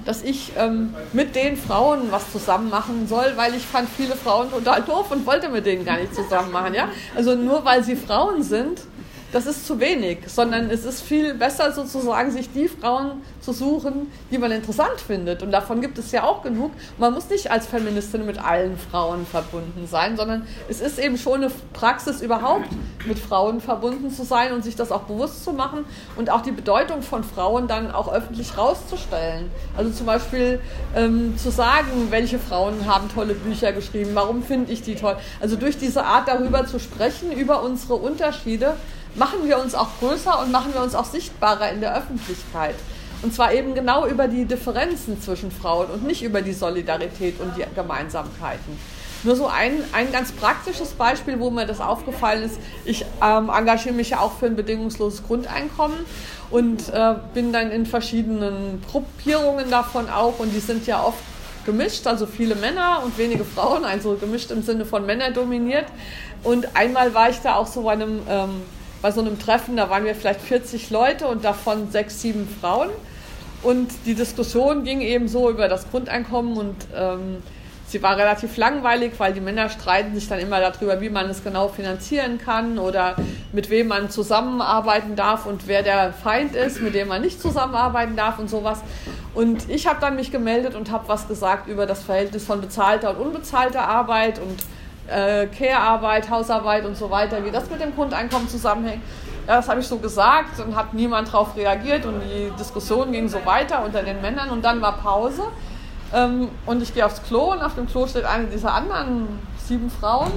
dass 0.05 0.21
ich 0.21 0.51
ähm, 0.55 0.93
mit 1.13 1.35
den 1.35 1.57
Frauen 1.57 2.11
was 2.11 2.31
zusammen 2.31 2.69
machen 2.69 3.07
soll, 3.07 3.33
weil 3.35 3.55
ich 3.55 3.65
fand 3.65 3.89
viele 3.89 4.15
Frauen 4.15 4.51
total 4.51 4.83
doof 4.83 5.07
und 5.09 5.25
wollte 5.25 5.49
mit 5.49 5.65
denen 5.65 5.83
gar 5.83 5.97
nicht 5.97 6.13
zusammen 6.13 6.51
machen. 6.51 6.75
Ja? 6.75 6.89
Also 7.15 7.33
nur 7.33 7.65
weil 7.65 7.83
sie 7.83 7.95
Frauen 7.95 8.43
sind, 8.43 8.81
das 9.35 9.47
ist 9.47 9.67
zu 9.67 9.81
wenig, 9.81 10.19
sondern 10.27 10.69
es 10.69 10.85
ist 10.85 11.01
viel 11.01 11.33
besser 11.33 11.73
sozusagen, 11.73 12.31
sich 12.31 12.53
die 12.53 12.69
Frauen 12.69 13.21
zu 13.41 13.51
suchen, 13.51 14.09
die 14.31 14.37
man 14.37 14.49
interessant 14.49 15.01
findet. 15.05 15.43
Und 15.43 15.51
davon 15.51 15.81
gibt 15.81 15.97
es 15.97 16.13
ja 16.13 16.23
auch 16.23 16.41
genug. 16.41 16.71
Man 16.97 17.13
muss 17.13 17.29
nicht 17.29 17.51
als 17.51 17.67
Feministin 17.67 18.25
mit 18.25 18.41
allen 18.41 18.77
Frauen 18.77 19.25
verbunden 19.25 19.87
sein, 19.91 20.15
sondern 20.15 20.47
es 20.69 20.79
ist 20.79 20.99
eben 20.99 21.17
schon 21.17 21.43
eine 21.43 21.51
Praxis 21.73 22.21
überhaupt, 22.21 22.69
mit 23.05 23.19
Frauen 23.19 23.59
verbunden 23.59 24.09
zu 24.09 24.23
sein 24.23 24.53
und 24.53 24.63
sich 24.63 24.77
das 24.77 24.89
auch 24.89 25.01
bewusst 25.01 25.43
zu 25.43 25.51
machen 25.51 25.83
und 26.15 26.29
auch 26.29 26.41
die 26.41 26.53
Bedeutung 26.53 27.01
von 27.01 27.25
Frauen 27.25 27.67
dann 27.67 27.91
auch 27.91 28.13
öffentlich 28.13 28.57
rauszustellen. 28.57 29.51
Also 29.75 29.91
zum 29.91 30.05
Beispiel 30.05 30.61
ähm, 30.95 31.37
zu 31.37 31.51
sagen, 31.51 32.07
welche 32.09 32.39
Frauen 32.39 32.85
haben 32.85 33.09
tolle 33.13 33.33
Bücher 33.33 33.73
geschrieben, 33.73 34.11
warum 34.13 34.43
finde 34.43 34.71
ich 34.71 34.81
die 34.81 34.95
toll. 34.95 35.17
Also 35.41 35.57
durch 35.57 35.77
diese 35.77 36.05
Art 36.05 36.29
darüber 36.29 36.65
zu 36.65 36.79
sprechen, 36.79 37.33
über 37.33 37.63
unsere 37.63 37.95
Unterschiede, 37.95 38.75
machen 39.15 39.47
wir 39.47 39.59
uns 39.59 39.75
auch 39.75 39.89
größer 39.99 40.39
und 40.41 40.51
machen 40.51 40.73
wir 40.73 40.81
uns 40.81 40.95
auch 40.95 41.05
sichtbarer 41.05 41.71
in 41.71 41.81
der 41.81 41.95
Öffentlichkeit. 41.95 42.75
Und 43.21 43.33
zwar 43.33 43.53
eben 43.53 43.73
genau 43.73 44.05
über 44.05 44.27
die 44.27 44.45
Differenzen 44.45 45.21
zwischen 45.21 45.51
Frauen 45.51 45.87
und 45.87 46.05
nicht 46.05 46.23
über 46.23 46.41
die 46.41 46.53
Solidarität 46.53 47.39
und 47.39 47.57
die 47.57 47.63
Gemeinsamkeiten. 47.73 48.77
Nur 49.23 49.35
so 49.35 49.47
ein, 49.47 49.83
ein 49.93 50.11
ganz 50.11 50.31
praktisches 50.31 50.91
Beispiel, 50.91 51.39
wo 51.39 51.49
mir 51.49 51.65
das 51.65 51.81
aufgefallen 51.81 52.43
ist. 52.43 52.59
Ich 52.83 53.03
ähm, 53.23 53.49
engagiere 53.49 53.95
mich 53.95 54.11
ja 54.11 54.19
auch 54.19 54.33
für 54.33 54.45
ein 54.45 54.55
bedingungsloses 54.55 55.23
Grundeinkommen 55.23 55.97
und 56.51 56.89
äh, 56.89 57.15
bin 57.33 57.51
dann 57.51 57.71
in 57.71 57.87
verschiedenen 57.87 58.83
Gruppierungen 58.91 59.71
davon 59.71 60.09
auch 60.09 60.37
und 60.37 60.53
die 60.53 60.59
sind 60.59 60.85
ja 60.85 61.03
oft 61.03 61.17
gemischt, 61.65 62.05
also 62.05 62.27
viele 62.27 62.53
Männer 62.53 63.01
und 63.03 63.17
wenige 63.17 63.43
Frauen, 63.43 63.83
also 63.83 64.13
gemischt 64.15 64.51
im 64.51 64.61
Sinne 64.61 64.85
von 64.85 65.05
Männer 65.07 65.31
dominiert. 65.31 65.85
Und 66.43 66.75
einmal 66.75 67.15
war 67.15 67.31
ich 67.31 67.39
da 67.39 67.55
auch 67.55 67.65
so 67.65 67.81
bei 67.81 67.93
einem 67.93 68.21
ähm, 68.29 68.61
bei 69.01 69.11
so 69.11 69.21
einem 69.21 69.39
Treffen, 69.39 69.77
da 69.77 69.89
waren 69.89 70.05
wir 70.05 70.15
vielleicht 70.15 70.41
40 70.41 70.89
Leute 70.89 71.27
und 71.27 71.43
davon 71.45 71.91
sechs, 71.91 72.21
sieben 72.21 72.47
Frauen. 72.61 72.89
Und 73.61 73.89
die 74.05 74.13
Diskussion 74.13 74.83
ging 74.83 75.01
eben 75.01 75.27
so 75.27 75.49
über 75.49 75.67
das 75.67 75.89
Grundeinkommen 75.89 76.57
und 76.57 76.75
ähm, 76.95 77.41
sie 77.87 78.01
war 78.03 78.17
relativ 78.17 78.57
langweilig, 78.57 79.13
weil 79.17 79.33
die 79.33 79.41
Männer 79.41 79.69
streiten 79.69 80.13
sich 80.13 80.27
dann 80.27 80.39
immer 80.39 80.59
darüber, 80.59 81.01
wie 81.01 81.09
man 81.09 81.29
es 81.29 81.43
genau 81.43 81.67
finanzieren 81.67 82.37
kann 82.37 82.77
oder 82.77 83.15
mit 83.53 83.69
wem 83.69 83.87
man 83.87 84.09
zusammenarbeiten 84.09 85.15
darf 85.15 85.45
und 85.45 85.67
wer 85.67 85.81
der 85.81 86.13
Feind 86.13 86.55
ist, 86.55 86.81
mit 86.81 86.93
dem 86.93 87.07
man 87.07 87.21
nicht 87.21 87.41
zusammenarbeiten 87.41 88.15
darf 88.15 88.37
und 88.37 88.49
sowas. 88.49 88.81
Und 89.33 89.69
ich 89.69 89.87
habe 89.87 89.99
dann 89.99 90.15
mich 90.15 90.31
gemeldet 90.31 90.75
und 90.75 90.91
habe 90.91 91.07
was 91.07 91.27
gesagt 91.27 91.67
über 91.67 91.85
das 91.85 92.03
Verhältnis 92.03 92.45
von 92.45 92.61
bezahlter 92.61 93.11
und 93.11 93.17
unbezahlter 93.17 93.87
Arbeit 93.87 94.39
und 94.39 94.59
äh, 95.07 95.47
Care-Arbeit, 95.47 96.29
Hausarbeit 96.29 96.85
und 96.85 96.97
so 96.97 97.09
weiter, 97.09 97.43
wie 97.45 97.51
das 97.51 97.69
mit 97.69 97.81
dem 97.81 97.95
Grundeinkommen 97.95 98.49
zusammenhängt. 98.49 99.01
Ja, 99.47 99.57
das 99.57 99.69
habe 99.69 99.79
ich 99.79 99.87
so 99.87 99.97
gesagt 99.97 100.59
und 100.59 100.75
hat 100.75 100.93
niemand 100.93 101.27
darauf 101.27 101.55
reagiert 101.55 102.05
und 102.05 102.19
die 102.21 102.51
Diskussion 102.57 103.11
ging 103.11 103.29
so 103.29 103.45
weiter 103.45 103.85
unter 103.85 104.01
den 104.01 104.19
Männern 104.21 104.49
und 104.49 104.65
dann 104.65 104.81
war 104.81 104.97
Pause 104.97 105.43
ähm, 106.13 106.49
und 106.65 106.81
ich 106.81 106.93
gehe 106.93 107.05
aufs 107.05 107.21
Klo 107.21 107.51
und 107.51 107.61
auf 107.61 107.75
dem 107.75 107.87
Klo 107.87 108.07
steht 108.07 108.25
eine 108.25 108.45
dieser 108.45 108.73
anderen 108.73 109.39
sieben 109.57 109.91
Frauen 109.91 110.31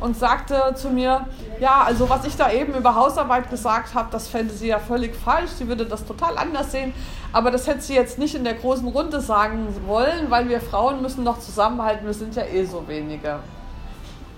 und 0.00 0.16
sagte 0.16 0.74
zu 0.74 0.88
mir, 0.88 1.26
ja, 1.60 1.82
also 1.84 2.08
was 2.08 2.24
ich 2.24 2.36
da 2.36 2.50
eben 2.50 2.74
über 2.74 2.96
Hausarbeit 2.96 3.50
gesagt 3.50 3.94
habe, 3.94 4.08
das 4.10 4.26
fände 4.26 4.52
sie 4.52 4.68
ja 4.68 4.80
völlig 4.80 5.14
falsch, 5.14 5.50
sie 5.50 5.68
würde 5.68 5.84
das 5.86 6.04
total 6.04 6.36
anders 6.36 6.72
sehen, 6.72 6.92
aber 7.32 7.50
das 7.50 7.68
hätte 7.68 7.82
sie 7.82 7.94
jetzt 7.94 8.18
nicht 8.18 8.34
in 8.34 8.42
der 8.42 8.54
großen 8.54 8.88
Runde 8.88 9.20
sagen 9.20 9.68
wollen, 9.86 10.30
weil 10.30 10.48
wir 10.48 10.60
Frauen 10.60 11.02
müssen 11.02 11.24
doch 11.24 11.38
zusammenhalten, 11.38 12.06
wir 12.06 12.14
sind 12.14 12.34
ja 12.34 12.44
eh 12.44 12.64
so 12.64 12.88
wenige. 12.88 13.38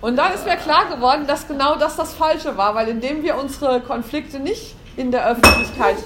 Und 0.03 0.17
dann 0.17 0.35
ist 0.35 0.45
mir 0.45 0.57
klar 0.57 0.87
geworden, 0.87 1.29
dass 1.29 1.47
genau 1.47 1.77
das 1.77 1.95
das 1.95 2.13
Falsche 2.13 2.57
war, 2.57 2.75
weil 2.75 2.89
indem 2.89 3.23
wir 3.23 3.39
unsere 3.39 3.81
Konflikte 3.81 4.41
nicht 4.41 4.75
in 4.97 5.13
der 5.13 5.27
Öffentlichkeit 5.29 5.97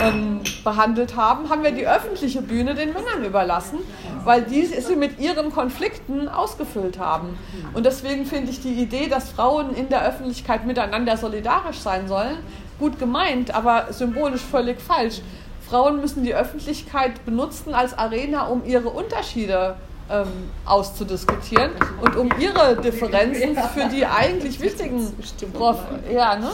ähm, 0.00 0.40
behandelt 0.62 1.16
haben, 1.16 1.50
haben 1.50 1.64
wir 1.64 1.72
die 1.72 1.86
öffentliche 1.86 2.42
Bühne 2.42 2.76
den 2.76 2.92
Männern 2.92 3.24
überlassen, 3.24 3.80
weil 4.22 4.42
die 4.42 4.64
sie 4.64 4.94
mit 4.94 5.18
ihren 5.18 5.52
Konflikten 5.52 6.28
ausgefüllt 6.28 7.00
haben. 7.00 7.36
Und 7.74 7.84
deswegen 7.84 8.24
finde 8.24 8.52
ich 8.52 8.60
die 8.60 8.74
Idee, 8.74 9.08
dass 9.08 9.30
Frauen 9.30 9.74
in 9.74 9.88
der 9.88 10.06
Öffentlichkeit 10.06 10.64
miteinander 10.64 11.16
solidarisch 11.16 11.80
sein 11.80 12.06
sollen, 12.06 12.38
gut 12.78 13.00
gemeint, 13.00 13.52
aber 13.52 13.92
symbolisch 13.92 14.42
völlig 14.42 14.80
falsch. 14.80 15.22
Frauen 15.68 16.00
müssen 16.00 16.22
die 16.22 16.36
Öffentlichkeit 16.36 17.24
benutzen 17.24 17.74
als 17.74 17.98
Arena, 17.98 18.46
um 18.46 18.64
ihre 18.64 18.90
Unterschiede 18.90 19.74
zu 19.74 19.93
ähm, 20.10 20.50
auszudiskutieren 20.66 21.70
und 22.00 22.16
um 22.16 22.30
ihre 22.38 22.76
Differenzen 22.76 23.56
für 23.74 23.88
die 23.88 24.04
eigentlich 24.04 24.60
wichtigen 24.60 25.12
Prof 25.52 25.78
ja, 26.12 26.36
ne? 26.36 26.50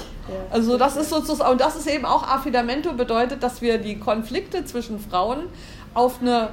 Also 0.50 0.78
das 0.78 0.96
ist 0.96 1.10
sozusagen, 1.10 1.50
und 1.50 1.60
das 1.60 1.74
ist 1.74 1.88
eben 1.88 2.04
auch 2.04 2.22
Affidamento 2.28 2.92
bedeutet, 2.92 3.42
dass 3.42 3.60
wir 3.60 3.78
die 3.78 3.98
Konflikte 3.98 4.64
zwischen 4.64 5.00
Frauen 5.00 5.44
auf 5.94 6.20
eine 6.20 6.50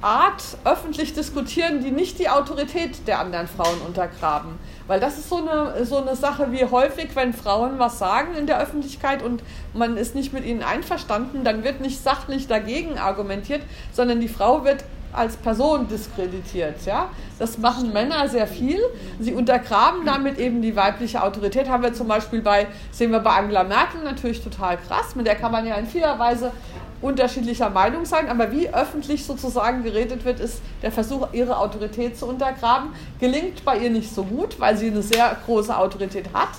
Art 0.00 0.42
öffentlich 0.64 1.12
diskutieren, 1.14 1.82
die 1.82 1.90
nicht 1.90 2.18
die 2.18 2.28
Autorität 2.28 3.08
der 3.08 3.18
anderen 3.18 3.48
Frauen 3.48 3.80
untergraben. 3.84 4.58
Weil 4.86 5.00
das 5.00 5.18
ist 5.18 5.28
so 5.28 5.38
eine, 5.38 5.84
so 5.84 5.96
eine 5.96 6.14
Sache 6.14 6.52
wie 6.52 6.64
häufig, 6.64 7.16
wenn 7.16 7.32
Frauen 7.32 7.78
was 7.78 7.98
sagen 7.98 8.34
in 8.36 8.46
der 8.46 8.60
Öffentlichkeit 8.60 9.22
und 9.22 9.42
man 9.74 9.96
ist 9.96 10.14
nicht 10.14 10.32
mit 10.32 10.44
ihnen 10.44 10.62
einverstanden, 10.62 11.42
dann 11.42 11.64
wird 11.64 11.80
nicht 11.80 12.02
sachlich 12.02 12.46
dagegen 12.46 12.96
argumentiert, 12.98 13.62
sondern 13.92 14.20
die 14.20 14.28
Frau 14.28 14.64
wird 14.64 14.84
als 15.12 15.36
Person 15.36 15.88
diskreditiert. 15.88 16.84
Ja? 16.84 17.10
Das 17.38 17.58
machen 17.58 17.92
Männer 17.92 18.28
sehr 18.28 18.46
viel. 18.46 18.80
Sie 19.18 19.32
untergraben 19.32 20.04
damit 20.04 20.38
eben 20.38 20.62
die 20.62 20.76
weibliche 20.76 21.22
Autorität. 21.22 21.68
Haben 21.68 21.82
wir 21.82 21.94
zum 21.94 22.08
Beispiel 22.08 22.40
bei, 22.40 22.66
sehen 22.90 23.10
wir 23.10 23.20
bei 23.20 23.30
Angela 23.30 23.64
Merkel 23.64 24.02
natürlich 24.02 24.42
total 24.42 24.76
krass. 24.76 25.14
Mit 25.14 25.26
der 25.26 25.34
kann 25.34 25.52
man 25.52 25.66
ja 25.66 25.76
in 25.76 25.86
vieler 25.86 26.18
Weise 26.18 26.52
unterschiedlicher 27.00 27.70
Meinung 27.70 28.04
sein, 28.04 28.28
aber 28.28 28.50
wie 28.50 28.68
öffentlich 28.68 29.24
sozusagen 29.24 29.82
geredet 29.82 30.24
wird, 30.24 30.40
ist 30.40 30.60
der 30.82 30.90
Versuch, 30.90 31.28
ihre 31.32 31.58
Autorität 31.58 32.18
zu 32.18 32.26
untergraben. 32.26 32.90
Gelingt 33.20 33.64
bei 33.64 33.78
ihr 33.78 33.90
nicht 33.90 34.12
so 34.12 34.24
gut, 34.24 34.58
weil 34.58 34.76
sie 34.76 34.88
eine 34.88 35.02
sehr 35.02 35.36
große 35.46 35.76
Autorität 35.76 36.26
hat. 36.32 36.50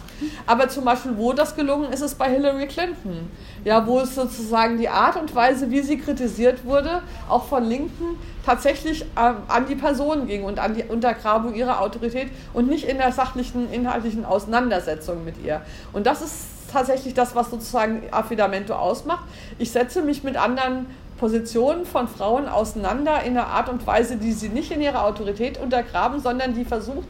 Aber 0.45 0.69
zum 0.69 0.85
Beispiel, 0.85 1.17
wo 1.17 1.33
das 1.33 1.55
gelungen 1.55 1.91
ist, 1.91 2.01
ist 2.01 2.17
bei 2.17 2.29
Hillary 2.29 2.67
Clinton. 2.67 3.29
Ja, 3.65 3.85
wo 3.85 3.99
es 3.99 4.15
sozusagen 4.15 4.77
die 4.77 4.89
Art 4.89 5.17
und 5.17 5.35
Weise, 5.35 5.69
wie 5.71 5.81
sie 5.81 5.97
kritisiert 5.97 6.65
wurde, 6.65 7.01
auch 7.27 7.45
von 7.45 7.63
Linken, 7.65 8.17
tatsächlich 8.45 9.05
ähm, 9.17 9.35
an 9.47 9.67
die 9.67 9.75
Person 9.75 10.27
ging 10.27 10.43
und 10.43 10.59
an 10.59 10.73
die 10.73 10.83
Untergrabung 10.83 11.53
ihrer 11.53 11.81
Autorität 11.81 12.29
und 12.53 12.67
nicht 12.67 12.85
in 12.85 12.97
der 12.97 13.11
sachlichen, 13.11 13.71
inhaltlichen 13.71 14.25
Auseinandersetzung 14.25 15.25
mit 15.25 15.35
ihr. 15.43 15.61
Und 15.93 16.07
das 16.07 16.21
ist 16.21 16.58
tatsächlich 16.71 17.13
das, 17.13 17.35
was 17.35 17.49
sozusagen 17.49 18.03
Affidamento 18.11 18.73
ausmacht. 18.75 19.23
Ich 19.57 19.71
setze 19.71 20.01
mich 20.01 20.23
mit 20.23 20.37
anderen 20.37 20.85
Positionen 21.19 21.85
von 21.85 22.07
Frauen 22.07 22.47
auseinander 22.47 23.23
in 23.23 23.37
einer 23.37 23.47
Art 23.47 23.69
und 23.69 23.85
Weise, 23.85 24.15
die 24.15 24.31
sie 24.31 24.49
nicht 24.49 24.71
in 24.71 24.81
ihrer 24.81 25.05
Autorität 25.05 25.57
untergraben, 25.57 26.21
sondern 26.21 26.53
die 26.53 26.65
versucht 26.65 27.07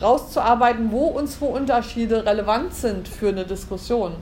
rauszuarbeiten, 0.00 0.90
wo 0.90 1.06
unsere 1.06 1.46
Unterschiede 1.46 2.24
relevant 2.24 2.74
sind 2.74 3.06
für 3.06 3.28
eine 3.28 3.44
Diskussion. 3.44 4.12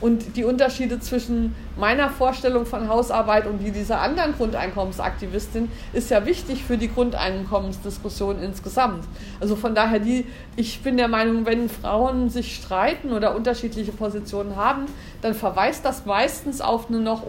Und 0.00 0.36
die 0.36 0.44
Unterschiede 0.44 1.00
zwischen 1.00 1.54
meiner 1.76 2.10
Vorstellung 2.10 2.66
von 2.66 2.88
Hausarbeit 2.88 3.46
und 3.46 3.58
die 3.58 3.70
dieser 3.70 4.00
anderen 4.00 4.34
Grundeinkommensaktivistin 4.34 5.70
ist 5.94 6.10
ja 6.10 6.26
wichtig 6.26 6.64
für 6.64 6.76
die 6.76 6.92
Grundeinkommensdiskussion 6.92 8.42
insgesamt. 8.42 9.04
Also 9.40 9.56
von 9.56 9.74
daher, 9.74 9.98
die, 9.98 10.26
ich 10.54 10.82
bin 10.82 10.98
der 10.98 11.08
Meinung, 11.08 11.46
wenn 11.46 11.70
Frauen 11.70 12.28
sich 12.28 12.56
streiten 12.56 13.12
oder 13.12 13.34
unterschiedliche 13.34 13.92
Positionen 13.92 14.56
haben, 14.56 14.84
dann 15.22 15.34
verweist 15.34 15.84
das 15.84 16.04
meistens 16.04 16.60
auf 16.60 16.88
eine 16.88 17.00
noch 17.00 17.26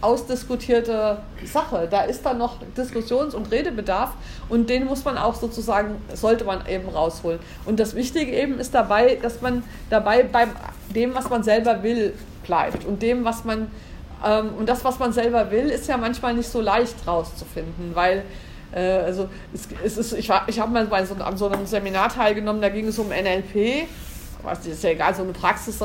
unausdiskutierte 0.00 1.18
Sache. 1.44 1.88
Da 1.90 2.02
ist 2.02 2.24
dann 2.24 2.38
noch 2.38 2.56
Diskussions- 2.76 3.34
und 3.34 3.50
Redebedarf 3.50 4.12
und 4.48 4.70
den 4.70 4.86
muss 4.86 5.04
man 5.04 5.18
auch 5.18 5.34
sozusagen, 5.34 5.96
sollte 6.14 6.44
man 6.44 6.66
eben 6.66 6.88
rausholen. 6.88 7.38
Und 7.66 7.80
das 7.80 7.94
Wichtige 7.94 8.32
eben 8.32 8.58
ist 8.58 8.74
dabei, 8.74 9.18
dass 9.20 9.40
man 9.40 9.62
dabei 9.90 10.22
beim 10.22 10.50
dem, 10.94 11.14
was 11.14 11.28
man 11.28 11.42
selber 11.42 11.82
will, 11.82 12.14
bleibt 12.44 12.84
und 12.84 13.02
dem, 13.02 13.24
was 13.24 13.44
man 13.44 13.70
ähm, 14.24 14.50
und 14.58 14.68
das, 14.68 14.84
was 14.84 14.98
man 14.98 15.12
selber 15.12 15.50
will, 15.50 15.70
ist 15.70 15.88
ja 15.88 15.96
manchmal 15.96 16.34
nicht 16.34 16.48
so 16.48 16.60
leicht 16.60 17.06
rauszufinden, 17.06 17.94
weil 17.94 18.24
äh, 18.72 18.80
also 18.80 19.28
es, 19.54 19.68
es 19.84 19.98
ist, 19.98 20.12
ich, 20.12 20.30
ich 20.46 20.60
habe 20.60 20.72
mal 20.72 20.86
bei 20.86 21.04
so, 21.04 21.14
an 21.14 21.36
so 21.36 21.48
einem 21.48 21.66
Seminar 21.66 22.08
teilgenommen, 22.08 22.60
da 22.60 22.68
ging 22.68 22.86
es 22.88 22.98
um 22.98 23.08
NLP 23.08 23.88
was 24.42 24.66
ist 24.66 24.82
ja 24.82 24.90
egal, 24.90 25.14
so 25.14 25.22
eine 25.22 25.32
Praxis. 25.32 25.78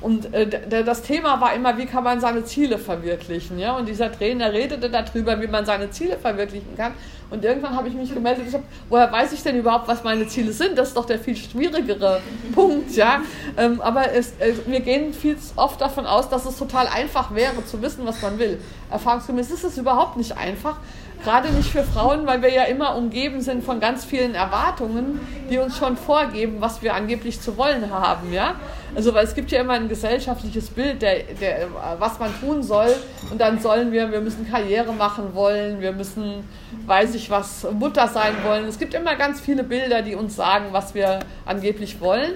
Und 0.00 0.32
äh, 0.34 0.84
das 0.84 1.02
Thema 1.02 1.40
war 1.40 1.54
immer, 1.54 1.76
wie 1.78 1.86
kann 1.86 2.04
man 2.04 2.20
seine 2.20 2.44
Ziele 2.44 2.78
verwirklichen. 2.78 3.58
Ja? 3.58 3.76
Und 3.76 3.88
dieser 3.88 4.10
Trainer 4.10 4.52
redete 4.52 4.90
darüber, 4.90 5.40
wie 5.40 5.46
man 5.46 5.64
seine 5.64 5.90
Ziele 5.90 6.16
verwirklichen 6.16 6.76
kann. 6.76 6.92
Und 7.30 7.42
irgendwann 7.44 7.74
habe 7.74 7.88
ich 7.88 7.94
mich 7.94 8.12
gemeldet, 8.12 8.44
ich 8.46 8.54
hab, 8.54 8.62
woher 8.90 9.10
weiß 9.10 9.32
ich 9.32 9.42
denn 9.42 9.56
überhaupt, 9.56 9.88
was 9.88 10.04
meine 10.04 10.26
Ziele 10.26 10.52
sind? 10.52 10.76
Das 10.76 10.88
ist 10.88 10.96
doch 10.98 11.06
der 11.06 11.18
viel 11.18 11.34
schwierigere 11.34 12.20
Punkt. 12.54 12.94
Ja? 12.94 13.22
Ähm, 13.56 13.80
aber 13.80 14.12
es, 14.12 14.32
äh, 14.38 14.52
wir 14.66 14.80
gehen 14.80 15.14
viel 15.14 15.38
oft 15.56 15.80
davon 15.80 16.04
aus, 16.04 16.28
dass 16.28 16.44
es 16.44 16.58
total 16.58 16.88
einfach 16.88 17.34
wäre, 17.34 17.64
zu 17.64 17.80
wissen, 17.80 18.04
was 18.04 18.20
man 18.20 18.38
will. 18.38 18.60
Erfahrungsgemäß 18.90 19.50
ist 19.50 19.64
es 19.64 19.78
überhaupt 19.78 20.18
nicht 20.18 20.36
einfach. 20.36 20.76
Gerade 21.24 21.50
nicht 21.50 21.70
für 21.70 21.84
Frauen, 21.84 22.26
weil 22.26 22.42
wir 22.42 22.52
ja 22.52 22.64
immer 22.64 22.96
umgeben 22.96 23.40
sind 23.42 23.62
von 23.62 23.78
ganz 23.78 24.04
vielen 24.04 24.34
Erwartungen, 24.34 25.20
die 25.50 25.58
uns 25.58 25.78
schon 25.78 25.96
vorgeben, 25.96 26.56
was 26.58 26.82
wir 26.82 26.94
angeblich 26.94 27.40
zu 27.40 27.56
wollen 27.56 27.90
haben. 27.90 28.32
Ja? 28.32 28.56
Also, 28.96 29.14
weil 29.14 29.24
es 29.24 29.34
gibt 29.34 29.52
ja 29.52 29.60
immer 29.60 29.74
ein 29.74 29.88
gesellschaftliches 29.88 30.70
Bild, 30.70 31.00
der, 31.00 31.22
der, 31.40 31.68
was 31.98 32.18
man 32.18 32.30
tun 32.40 32.64
soll. 32.64 32.92
Und 33.30 33.40
dann 33.40 33.60
sollen 33.60 33.92
wir, 33.92 34.10
wir 34.10 34.20
müssen 34.20 34.50
Karriere 34.50 34.92
machen 34.92 35.34
wollen, 35.34 35.80
wir 35.80 35.92
müssen, 35.92 36.42
weiß 36.86 37.14
ich 37.14 37.30
was, 37.30 37.66
Mutter 37.72 38.08
sein 38.08 38.34
wollen. 38.44 38.66
Es 38.66 38.78
gibt 38.78 38.92
immer 38.92 39.14
ganz 39.14 39.40
viele 39.40 39.62
Bilder, 39.62 40.02
die 40.02 40.16
uns 40.16 40.34
sagen, 40.34 40.66
was 40.72 40.92
wir 40.94 41.20
angeblich 41.46 42.00
wollen. 42.00 42.32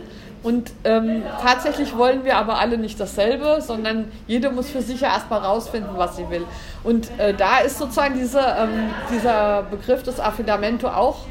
Und 0.47 0.71
ähm, 0.85 1.25
tatsächlich 1.43 1.97
wollen 1.97 2.25
wir 2.25 2.37
aber 2.37 2.61
alle 2.61 2.79
nicht 2.79 3.01
dasselbe, 3.01 3.61
sondern 3.61 4.05
jede 4.29 4.49
muss 4.51 4.71
für 4.71 4.81
sich 4.81 5.01
ja 5.01 5.09
erstmal 5.09 5.41
rausfinden, 5.41 5.91
was 5.97 6.15
sie 6.15 6.31
will. 6.31 6.45
Und 6.85 7.11
äh, 7.19 7.35
da 7.35 7.59
ist 7.59 7.79
sozusagen 7.79 8.15
diese, 8.15 8.39
ähm, 8.39 8.91
dieser 9.13 9.65
Begriff 9.65 10.05
des 10.05 10.21
Affidamento 10.21 10.87
auch 10.87 11.25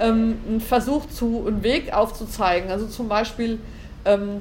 ähm, 0.00 0.40
ein 0.48 0.60
Versuch, 0.60 1.06
zu, 1.06 1.44
einen 1.46 1.62
Weg 1.62 1.94
aufzuzeigen. 1.94 2.68
Also 2.72 2.88
zum 2.88 3.08
Beispiel 3.08 3.60
ähm, 4.04 4.40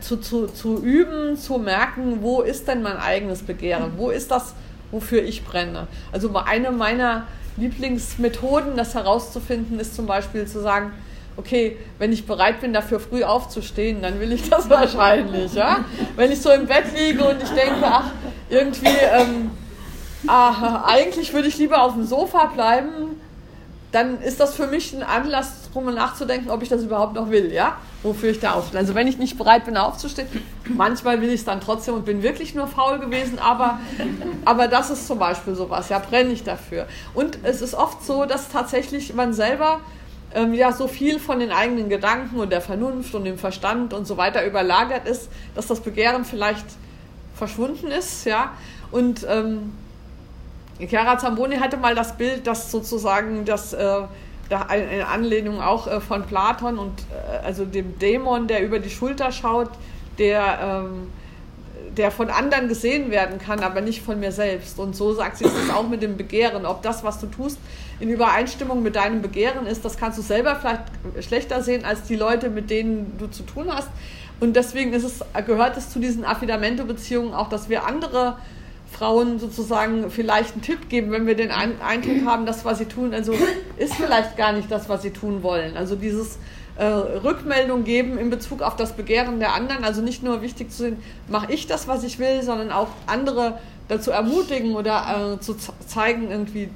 zu, 0.00 0.18
zu, 0.18 0.48
zu 0.48 0.76
üben, 0.82 1.38
zu 1.38 1.56
merken, 1.56 2.18
wo 2.20 2.42
ist 2.42 2.68
denn 2.68 2.82
mein 2.82 2.98
eigenes 2.98 3.42
Begehren? 3.42 3.92
Wo 3.96 4.10
ist 4.10 4.30
das, 4.30 4.54
wofür 4.90 5.22
ich 5.22 5.42
brenne? 5.46 5.86
Also 6.12 6.30
eine 6.36 6.70
meiner 6.70 7.24
Lieblingsmethoden, 7.56 8.76
das 8.76 8.94
herauszufinden, 8.94 9.80
ist 9.80 9.96
zum 9.96 10.04
Beispiel 10.04 10.46
zu 10.46 10.60
sagen, 10.60 10.92
okay, 11.40 11.76
wenn 11.98 12.12
ich 12.12 12.26
bereit 12.26 12.60
bin, 12.60 12.72
dafür 12.72 13.00
früh 13.00 13.24
aufzustehen, 13.24 14.02
dann 14.02 14.20
will 14.20 14.32
ich 14.32 14.48
das 14.48 14.70
wahrscheinlich. 14.70 15.54
Ja? 15.54 15.84
Wenn 16.16 16.30
ich 16.30 16.40
so 16.40 16.50
im 16.50 16.66
Bett 16.66 16.84
liege 16.96 17.24
und 17.24 17.42
ich 17.42 17.48
denke, 17.50 17.82
ach, 17.82 18.12
irgendwie, 18.48 18.86
ähm, 18.86 19.50
ah, 20.26 20.84
eigentlich 20.86 21.32
würde 21.32 21.48
ich 21.48 21.58
lieber 21.58 21.82
auf 21.82 21.94
dem 21.94 22.04
Sofa 22.04 22.46
bleiben, 22.46 23.20
dann 23.92 24.20
ist 24.22 24.38
das 24.38 24.54
für 24.54 24.68
mich 24.68 24.92
ein 24.92 25.02
Anlass, 25.02 25.68
darüber 25.72 25.92
nachzudenken, 25.92 26.50
ob 26.50 26.62
ich 26.62 26.68
das 26.68 26.82
überhaupt 26.82 27.14
noch 27.14 27.30
will, 27.30 27.52
ja? 27.52 27.76
Wofür 28.02 28.30
ich 28.30 28.40
da 28.40 28.52
aufstehe. 28.52 28.78
Also 28.78 28.94
wenn 28.94 29.06
ich 29.06 29.18
nicht 29.18 29.36
bereit 29.36 29.64
bin, 29.64 29.76
aufzustehen, 29.76 30.28
manchmal 30.68 31.20
will 31.20 31.28
ich 31.28 31.40
es 31.40 31.44
dann 31.44 31.60
trotzdem 31.60 31.94
und 31.94 32.04
bin 32.04 32.22
wirklich 32.22 32.54
nur 32.54 32.66
faul 32.66 32.98
gewesen, 32.98 33.38
aber, 33.38 33.80
aber 34.44 34.68
das 34.68 34.90
ist 34.90 35.06
zum 35.06 35.18
Beispiel 35.18 35.54
sowas, 35.54 35.88
ja, 35.88 35.98
brenne 35.98 36.30
ich 36.30 36.44
dafür. 36.44 36.86
Und 37.14 37.38
es 37.42 37.60
ist 37.62 37.74
oft 37.74 38.04
so, 38.04 38.26
dass 38.26 38.48
tatsächlich 38.48 39.12
man 39.14 39.32
selber 39.32 39.80
ähm, 40.34 40.54
ja 40.54 40.72
so 40.72 40.88
viel 40.88 41.18
von 41.18 41.40
den 41.40 41.50
eigenen 41.50 41.88
Gedanken 41.88 42.38
und 42.38 42.50
der 42.50 42.60
Vernunft 42.60 43.14
und 43.14 43.24
dem 43.24 43.38
Verstand 43.38 43.92
und 43.92 44.06
so 44.06 44.16
weiter 44.16 44.46
überlagert 44.46 45.06
ist, 45.06 45.28
dass 45.54 45.66
das 45.66 45.80
Begehren 45.80 46.24
vielleicht 46.24 46.66
verschwunden 47.34 47.88
ist, 47.88 48.26
ja. 48.26 48.52
Und 48.90 49.26
ähm, 49.28 49.72
Chiara 50.78 51.18
Zamboni 51.18 51.56
hatte 51.56 51.76
mal 51.76 51.94
das 51.94 52.16
Bild, 52.16 52.46
dass 52.46 52.70
sozusagen 52.70 53.44
das 53.44 53.72
äh, 53.72 54.02
eine 54.68 55.06
Anlehnung 55.06 55.60
auch 55.60 55.86
äh, 55.86 56.00
von 56.00 56.24
Platon 56.24 56.78
und 56.78 57.00
äh, 57.00 57.44
also 57.44 57.64
dem 57.64 57.98
Dämon, 57.98 58.46
der 58.46 58.64
über 58.64 58.78
die 58.78 58.90
Schulter 58.90 59.30
schaut, 59.32 59.70
der 60.18 60.84
ähm, 60.86 61.08
der 61.96 62.10
von 62.10 62.30
anderen 62.30 62.68
gesehen 62.68 63.10
werden 63.10 63.38
kann, 63.38 63.60
aber 63.60 63.80
nicht 63.80 64.02
von 64.02 64.20
mir 64.20 64.32
selbst. 64.32 64.78
Und 64.78 64.94
so 64.94 65.12
sagt 65.12 65.38
sie 65.38 65.44
es 65.44 65.70
auch 65.74 65.88
mit 65.88 66.02
dem 66.02 66.16
Begehren. 66.16 66.64
Ob 66.64 66.82
das, 66.82 67.02
was 67.02 67.18
du 67.18 67.26
tust, 67.26 67.58
in 68.00 68.08
Übereinstimmung 68.08 68.82
mit 68.82 68.96
deinem 68.96 69.22
Begehren 69.22 69.66
ist, 69.66 69.84
das 69.84 69.96
kannst 69.96 70.18
du 70.18 70.22
selber 70.22 70.56
vielleicht 70.56 70.82
schlechter 71.20 71.62
sehen 71.62 71.84
als 71.84 72.02
die 72.02 72.16
Leute, 72.16 72.50
mit 72.50 72.70
denen 72.70 73.16
du 73.18 73.26
zu 73.28 73.42
tun 73.42 73.66
hast. 73.68 73.88
Und 74.40 74.56
deswegen 74.56 74.92
ist 74.92 75.04
es, 75.04 75.20
gehört 75.46 75.76
es 75.76 75.90
zu 75.90 75.98
diesen 75.98 76.24
Affidamento-Beziehungen 76.24 77.34
auch, 77.34 77.50
dass 77.50 77.68
wir 77.68 77.86
andere 77.86 78.38
Frauen 78.90 79.38
sozusagen 79.38 80.10
vielleicht 80.10 80.52
einen 80.52 80.62
Tipp 80.62 80.88
geben, 80.88 81.12
wenn 81.12 81.26
wir 81.26 81.36
den 81.36 81.50
Eindruck 81.50 82.26
haben, 82.26 82.46
das, 82.46 82.64
was 82.64 82.78
sie 82.78 82.86
tun, 82.86 83.14
also 83.14 83.34
ist 83.76 83.94
vielleicht 83.94 84.36
gar 84.36 84.52
nicht 84.52 84.70
das, 84.70 84.88
was 84.88 85.02
sie 85.02 85.10
tun 85.10 85.42
wollen. 85.42 85.76
Also 85.76 85.94
dieses 85.94 86.38
äh, 86.76 86.84
Rückmeldung 86.84 87.84
geben 87.84 88.18
in 88.18 88.30
Bezug 88.30 88.62
auf 88.62 88.74
das 88.76 88.94
Begehren 88.94 89.38
der 89.38 89.52
anderen. 89.52 89.84
Also 89.84 90.00
nicht 90.00 90.22
nur 90.22 90.40
wichtig 90.40 90.70
zu 90.70 90.84
sehen, 90.84 90.96
mache 91.28 91.52
ich 91.52 91.66
das, 91.66 91.86
was 91.86 92.02
ich 92.04 92.18
will, 92.18 92.42
sondern 92.42 92.72
auch 92.72 92.88
andere 93.06 93.58
dazu 93.88 94.10
ermutigen 94.10 94.74
oder 94.74 95.34
äh, 95.34 95.40
zu 95.40 95.56
zeigen, 95.86 96.30
irgendwie, 96.30 96.70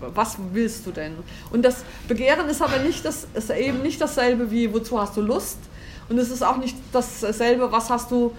was 0.00 0.36
willst 0.52 0.86
du 0.86 0.90
denn? 0.90 1.12
Und 1.50 1.64
das 1.64 1.84
Begehren 2.08 2.48
ist 2.48 2.62
aber 2.62 2.78
nicht 2.78 3.04
das, 3.04 3.26
ist 3.34 3.50
eben 3.50 3.82
nicht 3.82 4.00
dasselbe 4.00 4.50
wie, 4.50 4.72
wozu 4.72 5.00
hast 5.00 5.16
du 5.16 5.20
Lust? 5.20 5.58
Und 6.08 6.18
es 6.18 6.30
ist 6.30 6.42
auch 6.42 6.56
nicht 6.58 6.76
dasselbe, 6.92 7.72
was 7.72 7.90
hast 7.90 8.10
du, 8.10 8.32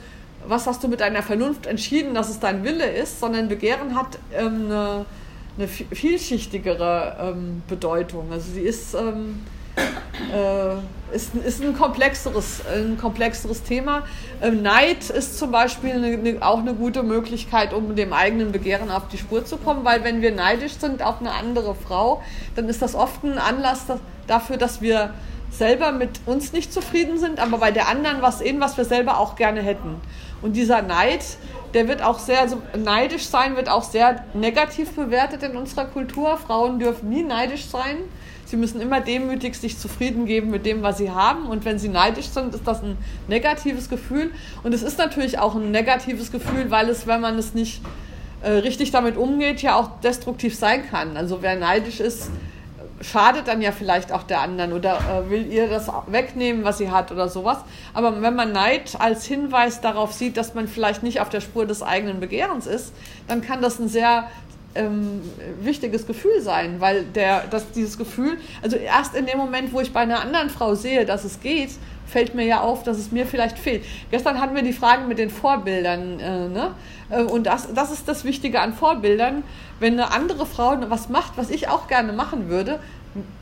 was 0.47 0.67
hast 0.67 0.83
du 0.83 0.87
mit 0.87 1.01
deiner 1.01 1.23
Vernunft 1.23 1.65
entschieden, 1.65 2.13
dass 2.13 2.29
es 2.29 2.39
dein 2.39 2.63
Wille 2.63 2.85
ist, 2.85 3.19
sondern 3.19 3.47
Begehren 3.47 3.95
hat 3.95 4.19
ähm, 4.33 4.65
eine, 4.65 5.05
eine 5.57 5.67
vielschichtigere 5.67 7.17
ähm, 7.19 7.63
Bedeutung. 7.67 8.31
Also 8.31 8.51
sie 8.53 8.61
ist 8.61 8.93
ähm, 8.93 9.39
äh, 10.33 11.15
ist, 11.15 11.35
ist 11.35 11.63
ein, 11.63 11.75
komplexeres, 11.75 12.61
ein 12.65 12.97
komplexeres 12.97 13.63
Thema. 13.63 14.03
Äh, 14.41 14.51
Neid 14.51 15.09
ist 15.09 15.37
zum 15.37 15.51
Beispiel 15.51 15.91
eine, 15.91 16.07
eine, 16.07 16.37
auch 16.41 16.59
eine 16.59 16.73
gute 16.73 17.03
Möglichkeit, 17.03 17.73
um 17.73 17.95
dem 17.95 18.13
eigenen 18.13 18.51
Begehren 18.51 18.91
auf 18.91 19.07
die 19.07 19.17
Spur 19.17 19.45
zu 19.45 19.57
kommen, 19.57 19.85
weil 19.85 20.03
wenn 20.03 20.21
wir 20.21 20.31
neidisch 20.31 20.73
sind 20.73 21.03
auf 21.03 21.19
eine 21.19 21.31
andere 21.31 21.75
Frau, 21.75 22.23
dann 22.55 22.67
ist 22.69 22.81
das 22.81 22.95
oft 22.95 23.23
ein 23.23 23.37
Anlass 23.37 23.85
dafür, 24.27 24.57
dass 24.57 24.81
wir 24.81 25.13
selber 25.51 25.91
mit 25.91 26.19
uns 26.25 26.51
nicht 26.51 26.73
zufrieden 26.73 27.17
sind, 27.17 27.39
aber 27.39 27.57
bei 27.59 27.71
der 27.71 27.87
anderen 27.87 28.21
was 28.21 28.39
sehen, 28.39 28.59
was 28.59 28.77
wir 28.77 28.85
selber 28.85 29.19
auch 29.19 29.35
gerne 29.35 29.61
hätten. 29.61 30.01
Und 30.41 30.53
dieser 30.53 30.81
Neid, 30.81 31.23
der 31.73 31.87
wird 31.87 32.01
auch 32.01 32.19
sehr, 32.19 32.41
also 32.41 32.61
neidisch 32.77 33.27
sein, 33.27 33.55
wird 33.55 33.69
auch 33.69 33.83
sehr 33.83 34.23
negativ 34.33 34.91
bewertet 34.95 35.43
in 35.43 35.55
unserer 35.55 35.85
Kultur. 35.85 36.37
Frauen 36.37 36.79
dürfen 36.79 37.09
nie 37.09 37.23
neidisch 37.23 37.65
sein. 37.67 37.97
Sie 38.55 38.61
müssen 38.61 38.79
immer 38.79 39.01
demütig 39.01 39.57
sich 39.57 39.77
zufrieden 39.77 40.25
geben 40.25 40.49
mit 40.49 40.65
dem, 40.65 40.81
was 40.81 40.97
sie 40.97 41.11
haben. 41.11 41.47
Und 41.47 41.65
wenn 41.65 41.77
sie 41.77 41.89
neidisch 41.89 42.27
sind, 42.27 42.55
ist 42.55 42.65
das 42.65 42.81
ein 42.81 42.95
negatives 43.27 43.89
Gefühl. 43.89 44.31
Und 44.63 44.73
es 44.73 44.81
ist 44.81 44.97
natürlich 44.97 45.39
auch 45.39 45.55
ein 45.55 45.71
negatives 45.71 46.31
Gefühl, 46.31 46.71
weil 46.71 46.87
es, 46.87 47.05
wenn 47.05 47.19
man 47.19 47.37
es 47.37 47.53
nicht 47.53 47.81
äh, 48.43 48.51
richtig 48.51 48.91
damit 48.91 49.17
umgeht, 49.17 49.61
ja 49.61 49.75
auch 49.75 49.99
destruktiv 49.99 50.55
sein 50.55 50.89
kann. 50.89 51.17
Also 51.17 51.41
wer 51.41 51.57
neidisch 51.57 51.99
ist, 51.99 52.29
schadet 53.01 53.49
dann 53.49 53.61
ja 53.61 53.73
vielleicht 53.73 54.13
auch 54.13 54.23
der 54.23 54.39
anderen 54.39 54.71
oder 54.71 54.99
äh, 54.99 55.29
will 55.29 55.51
ihr 55.51 55.67
das 55.67 55.91
wegnehmen, 56.07 56.63
was 56.63 56.77
sie 56.77 56.91
hat 56.91 57.11
oder 57.11 57.27
sowas. 57.27 57.57
Aber 57.93 58.21
wenn 58.21 58.35
man 58.35 58.53
Neid 58.53 58.95
als 58.99 59.25
Hinweis 59.25 59.81
darauf 59.81 60.13
sieht, 60.13 60.37
dass 60.37 60.53
man 60.53 60.69
vielleicht 60.69 61.03
nicht 61.03 61.19
auf 61.19 61.27
der 61.27 61.41
Spur 61.41 61.65
des 61.65 61.83
eigenen 61.83 62.21
Begehrens 62.21 62.67
ist, 62.67 62.93
dann 63.27 63.41
kann 63.41 63.61
das 63.61 63.79
ein 63.79 63.89
sehr 63.89 64.29
ähm, 64.75 65.21
wichtiges 65.61 66.05
Gefühl 66.05 66.41
sein, 66.41 66.79
weil 66.79 67.03
der, 67.03 67.47
dass 67.47 67.71
dieses 67.71 67.97
Gefühl, 67.97 68.37
also 68.61 68.77
erst 68.77 69.15
in 69.15 69.25
dem 69.25 69.37
Moment, 69.37 69.73
wo 69.73 69.81
ich 69.81 69.93
bei 69.93 70.01
einer 70.01 70.21
anderen 70.21 70.49
Frau 70.49 70.75
sehe, 70.75 71.05
dass 71.05 71.23
es 71.23 71.39
geht, 71.39 71.71
fällt 72.05 72.35
mir 72.35 72.45
ja 72.45 72.61
auf, 72.61 72.83
dass 72.83 72.97
es 72.97 73.11
mir 73.11 73.25
vielleicht 73.25 73.57
fehlt. 73.57 73.83
Gestern 74.11 74.39
hatten 74.39 74.55
wir 74.55 74.61
die 74.61 74.73
Frage 74.73 75.05
mit 75.05 75.17
den 75.17 75.29
Vorbildern, 75.29 76.19
äh, 76.19 76.47
ne? 76.47 76.71
Äh, 77.09 77.23
und 77.23 77.45
das, 77.47 77.73
das 77.73 77.91
ist 77.91 78.07
das 78.07 78.23
Wichtige 78.23 78.59
an 78.61 78.73
Vorbildern. 78.73 79.43
Wenn 79.79 79.93
eine 79.93 80.11
andere 80.11 80.45
Frau 80.45 80.77
was 80.89 81.09
macht, 81.09 81.33
was 81.37 81.49
ich 81.49 81.67
auch 81.67 81.87
gerne 81.87 82.13
machen 82.13 82.49
würde, 82.49 82.79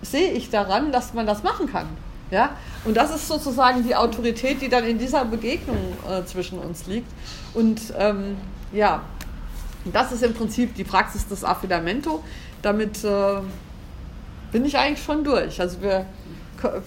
sehe 0.01 0.31
ich 0.31 0.49
daran, 0.49 0.91
dass 0.91 1.13
man 1.13 1.25
das 1.25 1.43
machen 1.43 1.71
kann. 1.71 1.87
Ja? 2.31 2.51
Und 2.85 2.97
das 2.97 3.13
ist 3.13 3.27
sozusagen 3.27 3.83
die 3.83 3.95
Autorität, 3.95 4.61
die 4.61 4.69
dann 4.69 4.83
in 4.85 4.97
dieser 4.97 5.25
Begegnung 5.25 5.77
äh, 6.09 6.25
zwischen 6.25 6.59
uns 6.59 6.87
liegt. 6.87 7.09
Und 7.53 7.81
ähm, 7.97 8.37
ja, 8.71 9.03
das 9.91 10.11
ist 10.11 10.23
im 10.23 10.33
Prinzip 10.33 10.75
die 10.75 10.83
Praxis 10.83 11.27
des 11.27 11.43
Affidamento. 11.43 12.23
Damit 12.61 13.03
äh, 13.03 13.41
bin 14.51 14.65
ich 14.65 14.77
eigentlich 14.77 15.03
schon 15.03 15.23
durch. 15.23 15.59
Also 15.59 15.81
wir, 15.81 16.05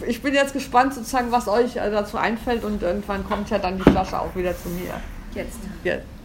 ich 0.06 0.22
bin 0.22 0.34
jetzt 0.34 0.52
gespannt, 0.52 0.94
sozusagen, 0.94 1.30
was 1.32 1.48
euch 1.48 1.76
äh, 1.76 1.90
dazu 1.90 2.16
einfällt 2.16 2.64
und 2.64 2.82
irgendwann 2.82 3.26
kommt 3.28 3.50
ja 3.50 3.58
dann 3.58 3.76
die 3.76 3.82
Flasche 3.82 4.18
auch 4.18 4.34
wieder 4.34 4.56
zu 4.56 4.68
mir. 4.70 4.94
Jetzt. 5.34 5.58
Jetzt. 5.84 6.06